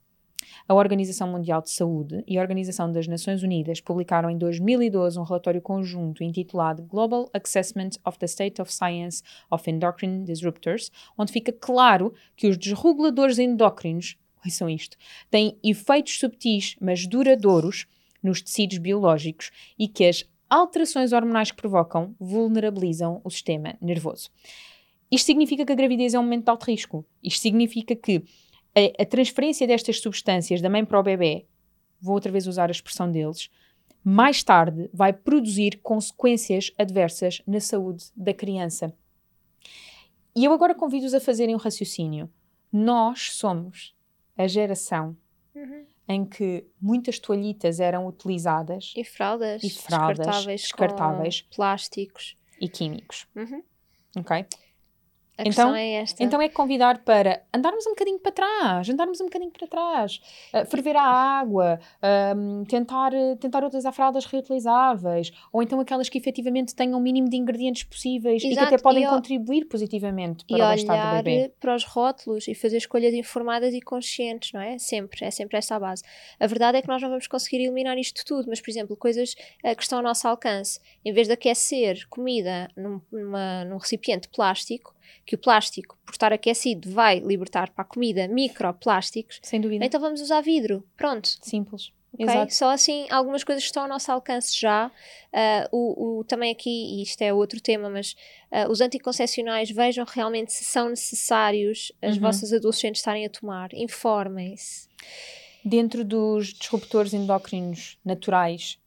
A 0.68 0.74
Organização 0.74 1.28
Mundial 1.28 1.62
de 1.62 1.70
Saúde 1.70 2.24
e 2.26 2.38
a 2.38 2.42
Organização 2.42 2.92
das 2.92 3.08
Nações 3.08 3.44
Unidas 3.44 3.82
publicaram 3.82 4.30
em 4.30 4.38
2012 4.38 5.20
um 5.20 5.24
relatório 5.24 5.62
conjunto 5.62 6.24
intitulado 6.24 6.84
Global 6.84 7.30
Assessment 7.34 7.92
of 8.06 8.18
the 8.18 8.26
State 8.26 8.62
of 8.62 8.74
Science 8.74 9.22
of 9.52 9.70
Endocrine 9.70 10.24
Disruptors, 10.24 10.92
onde 11.18 11.32
fica 11.32 11.52
claro 11.52 12.14
que 12.36 12.48
os 12.48 12.58
desreguladores 12.58 13.38
endócrinos, 13.38 14.18
são 14.50 14.70
isto, 14.70 14.98
têm 15.30 15.60
efeitos 15.62 16.18
subtis, 16.18 16.76
mas 16.80 17.06
duradouros 17.06 17.86
nos 18.22 18.42
tecidos 18.42 18.78
biológicos 18.78 19.52
e 19.78 19.88
que 19.88 20.06
as 20.06 20.26
alterações 20.50 21.14
hormonais 21.14 21.52
que 21.52 21.58
provocam 21.58 22.16
vulnerabilizam 22.20 23.22
o 23.24 23.30
sistema 23.30 23.76
nervoso. 23.82 24.30
Isto 25.12 25.28
significa 25.28 25.66
que 25.66 25.72
a 25.72 25.76
gravidez 25.76 26.14
é 26.14 26.20
um 26.20 26.24
momento 26.24 26.46
de 26.46 26.52
alto 26.52 26.66
risco. 26.66 27.06
Isto 27.24 27.42
significa 27.42 27.96
que 27.96 28.24
a, 28.76 29.04
a 29.04 29.06
transferência 29.06 29.66
destas 29.66 30.00
substâncias 30.00 30.62
da 30.62 30.70
mãe 30.70 30.86
para 30.86 31.00
o 31.00 31.04
bebê, 31.04 31.46
vou 32.02 32.16
outra 32.16 32.32
vez 32.32 32.48
usar 32.48 32.70
a 32.70 32.72
expressão 32.72 33.12
deles, 33.12 33.50
mais 34.04 34.44
tarde 34.44 34.90
vai 34.94 35.12
produzir 35.12 35.80
consequências 35.82 36.72
adversas 36.78 37.42
na 37.46 37.60
saúde 37.60 38.06
da 38.16 38.34
criança. 38.34 38.94
E 40.36 40.46
eu 40.46 40.54
agora 40.54 40.76
convido-os 40.76 41.14
a 41.14 41.20
fazerem 41.20 41.56
um 41.56 41.60
raciocínio. 41.60 42.30
Nós 42.72 43.32
somos 43.34 43.96
a 44.38 44.48
geração 44.48 45.18
uhum 45.62 45.86
em 46.10 46.26
que 46.26 46.66
muitas 46.82 47.20
toalhitas 47.20 47.80
eram 47.80 48.08
utilizadas. 48.08 48.94
E 48.98 49.04
fraldas. 49.04 49.64
E 49.64 49.70
fraldas 49.70 50.18
descartáveis, 50.18 50.62
descartáveis 50.62 51.42
plásticos. 51.44 52.36
E 52.60 52.68
químicos. 52.68 53.28
Uhum. 53.36 53.64
Ok? 54.18 54.46
A 55.40 55.44
então, 55.48 55.74
é 55.74 55.94
esta. 56.02 56.22
Então 56.22 56.42
é 56.42 56.50
convidar 56.50 56.98
para 57.00 57.42
andarmos 57.56 57.88
um 57.88 57.92
bocadinho 57.92 58.20
para 58.20 58.32
trás, 58.34 58.90
andarmos 58.90 59.22
um 59.22 59.26
bocadinho 59.26 59.52
para 59.52 59.68
trás, 59.68 60.20
uh, 60.54 60.66
ferver 60.66 60.98
a 60.98 61.02
água, 61.02 61.80
um, 62.36 62.66
tentar, 62.66 63.12
tentar 63.40 63.64
utilizar 63.64 63.94
fraldas 63.94 64.26
reutilizáveis, 64.26 65.32
ou 65.54 65.64
então 65.64 65.80
aquelas 65.80 66.10
que 66.10 66.18
efetivamente 66.18 66.76
tenham 66.76 67.00
o 67.00 67.02
mínimo 67.02 67.30
de 67.30 67.38
ingredientes 67.38 67.84
possíveis 67.84 68.44
Exato. 68.44 68.54
e 68.54 68.68
que 68.68 68.76
até 68.76 68.84
podem 68.84 69.08
contribuir 69.08 69.64
positivamente 69.66 70.44
para 70.44 70.58
o 70.58 70.68
bem-estar 70.68 71.18
do 71.18 71.24
bebê. 71.24 71.54
para 71.58 71.74
os 71.74 71.86
rótulos 71.86 72.46
e 72.50 72.54
fazer 72.54 72.78
escolhas 72.78 73.14
informadas 73.14 73.74
e 73.74 73.80
conscientes, 73.80 74.52
não 74.52 74.60
é? 74.60 74.78
Sempre, 74.78 75.24
é 75.24 75.32
sempre 75.32 75.58
essa 75.58 75.78
a 75.78 75.80
base. 75.80 76.04
A 76.38 76.48
verdade 76.48 76.80
é 76.80 76.82
que 76.82 76.88
nós 76.90 77.02
não 77.02 77.10
vamos 77.10 77.28
conseguir 77.28 77.64
eliminar 77.64 77.98
isto 77.98 78.26
tudo, 78.26 78.50
mas, 78.50 78.60
por 78.60 78.70
exemplo, 78.70 78.98
coisas 78.98 79.36
uh, 79.64 79.74
que 79.74 79.84
estão 79.84 80.00
ao 80.00 80.04
nosso 80.04 80.28
alcance, 80.28 80.82
em 81.06 81.14
vez 81.14 81.28
de 81.28 81.34
aquecer 81.34 82.06
comida 82.10 82.70
num, 82.76 83.00
numa, 83.10 83.64
num 83.64 83.78
recipiente 83.78 84.28
plástico, 84.28 84.99
que 85.26 85.36
o 85.36 85.38
plástico, 85.38 85.98
por 86.06 86.12
estar 86.12 86.34
aquecido, 86.34 86.92
vai 86.92 87.20
libertar 87.20 87.70
para 87.70 87.84
a 87.84 87.86
comida 87.86 88.28
microplásticos. 88.28 89.40
Sem 89.42 89.62
dúvida. 89.62 89.86
Então 89.86 90.00
vamos 90.00 90.22
usar 90.22 90.42
vidro. 90.42 90.84
Pronto. 90.98 91.30
Simples. 91.42 91.92
Okay? 92.14 92.26
Exato. 92.26 92.54
Só 92.54 92.70
assim, 92.72 93.06
algumas 93.10 93.44
coisas 93.44 93.64
estão 93.64 93.84
ao 93.84 93.90
nosso 93.90 94.12
alcance 94.12 94.60
já. 94.60 94.88
Uh, 95.32 95.70
o, 95.72 96.20
o, 96.20 96.24
também 96.24 96.52
aqui, 96.52 96.70
e 96.70 97.04
isto 97.04 97.22
é 97.22 97.32
outro 97.32 97.62
tema, 97.62 97.90
mas 97.90 98.16
uh, 98.52 98.70
os 98.70 98.82
anticoncepcionais 98.82 99.70
vejam 99.70 100.06
realmente 100.06 100.52
se 100.52 100.64
são 100.64 100.90
necessários 100.90 101.92
as 102.02 102.16
uhum. 102.16 102.22
vossas 102.22 102.52
adolescentes 102.52 103.00
estarem 103.00 103.26
a 103.26 103.30
tomar. 103.30 103.70
Informem-se. 103.74 104.88
Dentro 105.64 106.04
dos 106.04 106.48
disruptores 106.54 107.14
endócrinos 107.14 107.98
naturais, 108.04 108.80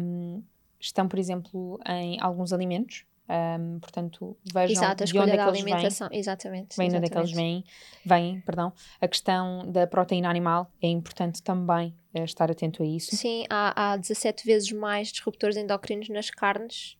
um, 0.00 0.42
estão, 0.80 1.06
por 1.06 1.18
exemplo, 1.18 1.78
em 1.86 2.20
alguns 2.20 2.52
alimentos, 2.52 3.04
um, 3.28 3.80
portanto, 3.80 4.36
vejam 4.52 4.84
Exato, 4.84 5.02
a 5.02 5.06
de 5.06 5.18
onde 5.18 5.30
é 5.30 5.36
que 5.36 5.42
eles 5.42 5.60
alimentação. 5.60 6.08
vêm. 6.08 6.18
Exatamente. 6.18 6.76
Vêm 6.76 6.88
onde 6.94 7.06
é 7.06 7.08
que 7.08 7.18
eles 7.18 7.32
vêm, 7.32 7.64
vêm, 8.04 8.40
perdão. 8.40 8.72
A 9.00 9.08
questão 9.08 9.70
da 9.70 9.86
proteína 9.86 10.30
animal 10.30 10.70
é 10.80 10.86
importante 10.86 11.42
também 11.42 11.94
é, 12.14 12.22
estar 12.22 12.50
atento 12.50 12.82
a 12.82 12.86
isso. 12.86 13.16
Sim, 13.16 13.44
há, 13.50 13.92
há 13.92 13.96
17 13.96 14.46
vezes 14.46 14.70
mais 14.72 15.08
disruptores 15.08 15.56
endócrinos 15.56 16.08
nas 16.08 16.30
carnes 16.30 16.96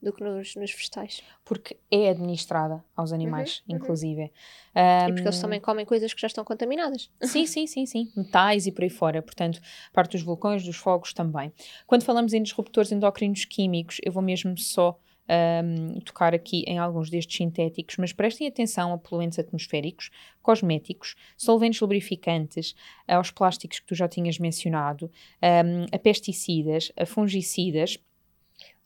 do 0.00 0.12
que 0.12 0.22
nos, 0.22 0.54
nos 0.54 0.72
vegetais. 0.72 1.22
Porque 1.44 1.76
é 1.90 2.10
administrada 2.10 2.82
aos 2.96 3.12
animais, 3.12 3.62
uhum, 3.68 3.76
inclusive. 3.76 4.22
Uhum. 4.22 4.82
Um, 4.82 5.08
e 5.08 5.12
porque 5.12 5.28
eles 5.28 5.40
também 5.40 5.60
comem 5.60 5.84
coisas 5.84 6.14
que 6.14 6.20
já 6.20 6.28
estão 6.28 6.44
contaminadas. 6.44 7.10
Sim, 7.22 7.46
sim, 7.46 7.66
sim, 7.66 7.84
sim. 7.84 8.10
Metais 8.16 8.66
e 8.66 8.72
por 8.72 8.84
aí 8.84 8.90
fora. 8.90 9.20
Portanto, 9.20 9.60
parte 9.92 10.12
dos 10.12 10.22
vulcões, 10.22 10.64
dos 10.64 10.76
fogos 10.76 11.12
também. 11.12 11.52
Quando 11.86 12.04
falamos 12.04 12.32
em 12.32 12.42
disruptores 12.42 12.92
endocrinos 12.92 13.44
químicos, 13.44 13.98
eu 14.04 14.12
vou 14.12 14.22
mesmo 14.22 14.56
só 14.56 14.98
um, 15.28 16.00
tocar 16.00 16.34
aqui 16.34 16.64
em 16.66 16.78
alguns 16.78 17.10
destes 17.10 17.36
sintéticos, 17.36 17.96
mas 17.98 18.12
prestem 18.12 18.46
atenção 18.46 18.92
a 18.92 18.98
poluentes 18.98 19.38
atmosféricos, 19.38 20.10
cosméticos, 20.42 21.14
solventes 21.36 21.80
lubrificantes, 21.80 22.74
aos 23.06 23.30
plásticos 23.30 23.80
que 23.80 23.86
tu 23.86 23.94
já 23.94 24.08
tinhas 24.08 24.38
mencionado, 24.38 25.10
um, 25.42 25.86
a 25.92 25.98
pesticidas, 25.98 26.90
a 26.96 27.04
fungicidas. 27.04 27.98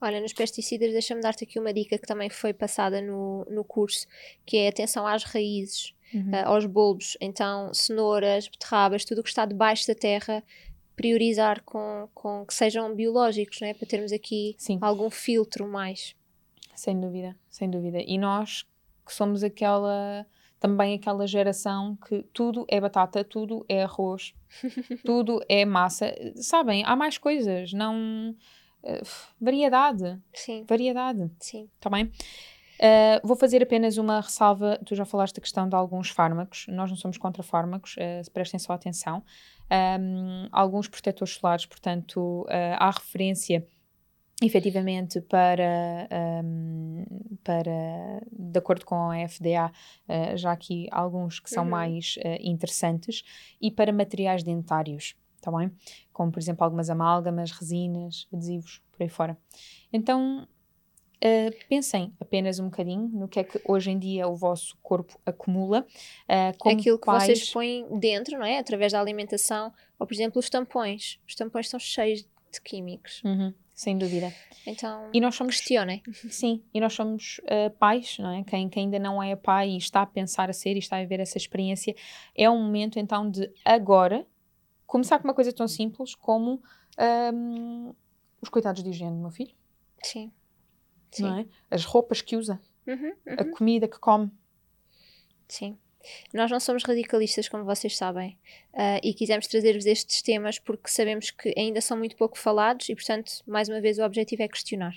Olha, 0.01 0.21
nos 0.21 0.33
pesticidas, 0.33 0.91
deixa-me 0.91 1.21
dar-te 1.21 1.45
aqui 1.45 1.61
uma 1.61 1.73
dica 1.73 1.97
que 1.97 2.07
também 2.07 2.29
foi 2.29 2.53
passada 2.53 3.01
no, 3.01 3.47
no 3.49 3.63
curso, 3.63 4.07
que 4.45 4.57
é 4.57 4.69
atenção 4.69 5.07
às 5.07 5.23
raízes, 5.23 5.95
uhum. 6.13 6.31
uh, 6.31 6.47
aos 6.47 6.67
bulbos. 6.67 7.17
Então, 7.21 7.73
cenouras, 7.73 8.49
beterrabas, 8.49 9.05
tudo 9.05 9.21
o 9.21 9.23
que 9.23 9.29
está 9.29 9.47
debaixo 9.47 9.87
da 9.87 9.95
terra, 9.95 10.43
priorizar 10.97 11.63
com, 11.63 12.09
com 12.13 12.45
que 12.45 12.53
sejam 12.53 12.93
biológicos, 12.95 13.61
não 13.61 13.69
é? 13.69 13.75
para 13.75 13.87
termos 13.87 14.13
aqui 14.13 14.57
Sim. 14.59 14.79
algum 14.81 15.09
filtro 15.09 15.69
mais. 15.69 16.17
Sem 16.83 16.99
dúvida, 16.99 17.37
sem 17.49 17.71
dúvida. 17.71 17.99
E 18.05 18.19
nós 18.19 18.67
que 19.07 19.15
somos 19.15 19.45
aquela 19.45 20.27
também 20.59 20.95
aquela 20.97 21.29
geração 21.29 21.97
que 22.09 22.25
tudo 22.33 22.67
é 22.69 22.81
batata, 22.81 23.23
tudo 23.23 23.65
é 23.69 23.85
arroz, 23.85 24.35
tudo 25.07 25.41
é 25.49 25.65
massa. 25.65 26.13
Sabem, 26.35 26.83
há 26.85 26.97
mais 26.97 27.19
coisas, 27.19 27.73
não. 27.73 28.35
Uh, 28.83 29.07
variedade. 29.41 30.21
Sim. 30.35 30.65
Variedade. 30.69 31.31
Sim. 31.39 31.71
Está 31.77 31.89
bem? 31.89 32.07
Uh, 32.07 33.23
vou 33.23 33.37
fazer 33.37 33.63
apenas 33.63 33.97
uma 33.97 34.21
ressalva. 34.21 34.77
Tu 34.85 34.97
já 34.97 35.05
falaste 35.05 35.37
da 35.37 35.41
questão 35.41 35.69
de 35.69 35.77
alguns 35.77 36.11
fármacos. 36.11 36.67
Nós 36.67 36.91
não 36.91 36.97
somos 36.97 37.17
contra 37.17 37.45
fármacos, 37.45 37.95
uh, 37.95 38.29
prestem 38.33 38.59
só 38.59 38.73
atenção. 38.73 39.23
Um, 40.01 40.49
alguns 40.51 40.89
protetores 40.89 41.35
solares, 41.35 41.65
portanto, 41.65 42.43
uh, 42.43 42.77
há 42.77 42.91
referência 42.91 43.65
efetivamente 44.43 45.21
para, 45.21 46.09
um, 46.45 47.05
para 47.43 48.23
de 48.31 48.59
acordo 48.59 48.85
com 48.85 49.11
a 49.11 49.29
FDA, 49.29 49.71
uh, 50.09 50.37
já 50.37 50.53
aqui 50.53 50.89
alguns 50.91 51.41
que 51.41 51.51
são 51.51 51.65
uhum. 51.65 51.71
mais 51.71 52.17
uh, 52.19 52.39
interessantes, 52.41 53.25
e 53.61 53.71
para 53.71 53.93
materiais 53.93 54.43
dentários, 54.43 55.15
tá 55.41 55.51
bem? 55.51 55.71
Como, 56.13 56.31
por 56.31 56.41
exemplo, 56.41 56.65
algumas 56.65 56.91
amálgamas, 56.91 57.51
resinas, 57.51 58.27
adesivos, 58.33 58.83
por 58.93 59.03
aí 59.03 59.09
fora. 59.09 59.37
Então, 59.93 60.47
Uh, 61.25 61.55
pensem 61.69 62.13
apenas 62.19 62.59
um 62.59 62.65
bocadinho 62.65 63.09
no 63.13 63.29
que 63.29 63.39
é 63.39 63.45
que 63.45 63.61
hoje 63.65 63.93
em 63.93 63.99
dia 63.99 64.27
o 64.27 64.35
vosso 64.35 64.77
corpo 64.83 65.21
acumula. 65.25 65.87
Uh, 66.25 66.59
como 66.59 66.77
Aquilo 66.77 66.99
que 66.99 67.07
pais... 67.07 67.23
vocês 67.23 67.49
põem 67.53 67.87
dentro, 67.97 68.37
não 68.37 68.45
é? 68.45 68.59
Através 68.59 68.91
da 68.91 69.01
alimentação, 69.01 69.73
ou 70.01 70.05
por 70.05 70.13
exemplo 70.13 70.41
os 70.41 70.51
tampões. 70.51 71.21
Os 71.25 71.37
tampões 71.37 71.67
estão 71.67 71.79
cheios 71.79 72.27
de 72.53 72.61
químicos. 72.61 73.23
Uhum. 73.23 73.55
Sem 73.75 73.97
dúvida. 73.97 74.33
Então, 74.67 75.11
e 75.13 75.21
nós 75.21 75.35
somos, 75.35 75.57
questionem. 75.57 76.03
Sim, 76.31 76.63
e 76.73 76.81
nós 76.81 76.93
somos 76.93 77.41
uh, 77.45 77.71
pais, 77.79 78.19
não 78.19 78.31
é? 78.31 78.45
Quem, 78.45 78.69
quem 78.69 78.85
ainda 78.85 78.99
não 78.99 79.23
é 79.23 79.35
pai 79.35 79.71
e 79.71 79.77
está 79.77 80.03
a 80.03 80.07
pensar 80.07 80.51
a 80.51 80.53
ser 80.53 80.77
e 80.77 80.79
está 80.79 80.99
a 80.99 81.01
viver 81.01 81.21
essa 81.21 81.39
experiência, 81.39 81.95
é 82.35 82.49
um 82.49 82.63
momento 82.63 82.99
então 82.99 83.29
de 83.29 83.51
agora 83.65 84.27
começar 84.87 85.19
com 85.19 85.25
uma 85.25 85.35
coisa 85.35 85.53
tão 85.53 85.67
simples 85.67 86.15
como 86.15 86.63
um, 87.35 87.95
os 88.41 88.49
cuidados 88.49 88.83
de 88.83 88.91
higiene 88.91 89.17
do 89.17 89.23
meu 89.23 89.31
filho. 89.31 89.55
Sim. 90.03 90.31
Sim. 91.11 91.23
Não 91.23 91.39
é? 91.39 91.47
As 91.71 91.85
roupas 91.85 92.21
que 92.21 92.37
usa, 92.37 92.61
uhum, 92.87 92.97
uhum. 92.97 93.15
a 93.27 93.45
comida 93.57 93.89
que 93.89 93.99
come. 93.99 94.31
Sim. 95.49 95.79
Nós 96.33 96.51
não 96.51 96.61
somos 96.61 96.83
radicalistas, 96.85 97.49
como 97.49 97.65
vocês 97.65 97.97
sabem, 97.97 98.37
uh, 98.75 99.01
e 99.03 99.15
quisemos 99.15 99.47
trazer-vos 99.47 99.87
estes 99.87 100.23
temas 100.23 100.59
porque 100.59 100.89
sabemos 100.89 101.31
que 101.31 101.55
ainda 101.57 101.81
são 101.81 101.97
muito 101.97 102.17
pouco 102.17 102.39
falados 102.39 102.89
e, 102.89 102.95
portanto, 102.95 103.33
mais 103.47 103.69
uma 103.69 103.81
vez, 103.81 103.99
o 103.99 104.05
objetivo 104.05 104.43
é 104.43 104.49
questionar. 104.49 104.95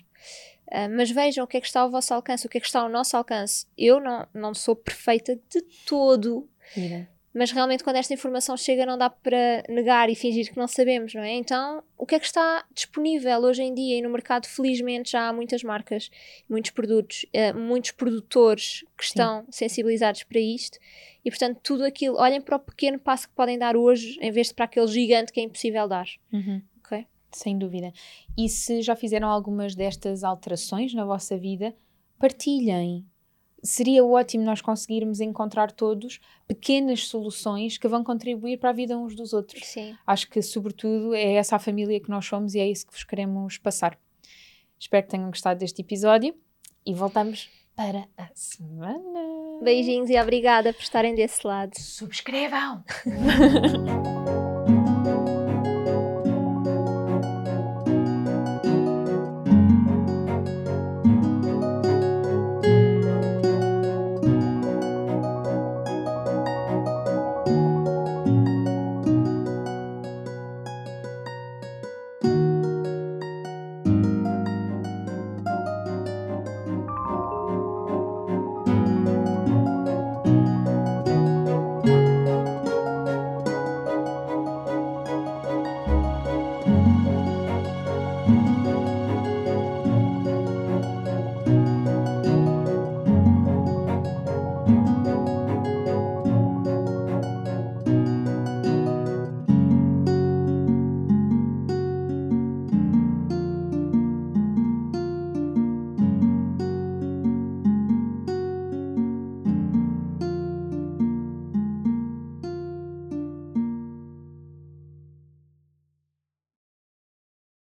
Uh, 0.68 0.90
mas 0.96 1.12
vejam 1.12 1.44
o 1.44 1.48
que 1.48 1.58
é 1.58 1.62
que 1.62 1.68
está 1.68 1.82
ao 1.82 1.92
vosso 1.92 2.14
alcance, 2.14 2.46
o 2.46 2.50
que 2.50 2.58
é 2.58 2.62
que 2.62 2.68
está 2.68 2.82
ao 2.82 2.90
nosso 2.90 3.16
alcance. 3.16 3.66
Eu 3.78 4.00
não, 4.00 4.28
não 4.34 4.54
sou 4.54 4.76
perfeita 4.76 5.40
de 5.50 5.62
todo. 5.86 6.50
Mira 6.76 7.15
mas 7.36 7.52
realmente 7.52 7.84
quando 7.84 7.98
esta 7.98 8.14
informação 8.14 8.56
chega 8.56 8.86
não 8.86 8.98
dá 8.98 9.10
para 9.10 9.62
negar 9.68 10.10
e 10.10 10.16
fingir 10.16 10.50
que 10.50 10.58
não 10.58 10.70
sabemos, 10.70 11.14
não 11.14 11.22
é? 11.22 11.34
Então, 11.34 11.84
o 11.98 12.06
que 12.06 12.16
é 12.16 12.20
que 12.20 12.26
está 12.26 12.66
disponível 12.74 13.42
hoje 13.42 13.62
em 13.62 13.74
dia 13.74 13.98
e 13.98 14.02
no 14.02 14.10
mercado, 14.10 14.48
felizmente 14.48 15.12
já 15.12 15.28
há 15.28 15.34
muitas 15.34 15.62
marcas, 15.62 16.10
muitos 16.50 16.72
produtos, 16.72 17.26
uh, 17.26 17.60
muitos 17.60 17.92
produtores 17.92 18.86
que 18.98 19.04
estão 19.04 19.42
Sim. 19.42 19.68
sensibilizados 19.68 20.24
para 20.24 20.40
isto 20.40 20.80
e 21.26 21.30
portanto 21.30 21.60
tudo 21.62 21.84
aquilo, 21.84 22.16
olhem 22.18 22.40
para 22.40 22.56
o 22.56 22.60
pequeno 22.60 22.98
passo 22.98 23.28
que 23.28 23.36
podem 23.36 23.58
dar 23.58 23.76
hoje 23.76 24.18
em 24.22 24.32
vez 24.32 24.48
de 24.48 24.54
para 24.54 24.64
aquele 24.64 24.88
gigante 24.88 25.34
que 25.34 25.42
é 25.42 25.44
impossível 25.44 25.90
dar. 25.90 26.08
Uhum. 26.32 26.62
Sem 27.36 27.58
dúvida. 27.58 27.92
E 28.38 28.48
se 28.48 28.82
já 28.82 28.96
fizeram 28.96 29.28
algumas 29.28 29.76
destas 29.76 30.24
alterações 30.24 30.94
na 30.94 31.04
vossa 31.04 31.38
vida, 31.38 31.76
partilhem 32.18 33.06
seria 33.66 34.06
ótimo 34.06 34.44
nós 34.44 34.62
conseguirmos 34.62 35.20
encontrar 35.20 35.72
todos 35.72 36.20
pequenas 36.48 37.08
soluções 37.08 37.78
que 37.78 37.88
vão 37.88 38.04
contribuir 38.04 38.58
para 38.58 38.70
a 38.70 38.74
vida 38.74 38.98
uns 38.98 39.16
dos 39.16 39.34
outros. 39.34 39.66
Sim. 39.66 39.96
Acho 40.06 40.30
que, 40.30 40.42
sobretudo, 40.42 41.14
é 41.14 41.34
essa 41.34 41.56
a 41.56 41.60
família 41.60 42.00
que 42.00 42.10
nós 42.10 42.26
somos 42.26 42.54
e 42.54 42.60
é 42.60 42.70
isso 42.70 42.86
que 42.86 42.94
vos 42.94 43.04
queremos 43.04 43.58
passar. 43.58 43.98
Espero 44.80 45.04
que 45.04 45.10
tenham 45.10 45.30
gostado 45.30 45.60
deste 45.60 45.82
episódio 45.82 46.36
e 46.86 46.94
voltamos 46.94 47.50
para 47.76 48.08
a 48.18 48.28
semana. 48.34 49.60
Beijinhos 49.62 50.10
e 50.10 50.20
obrigada 50.20 50.72
por 50.72 50.82
estarem 50.82 51.16
desse 51.16 51.46
lado. 51.46 51.72
Subscrevam! 51.78 52.84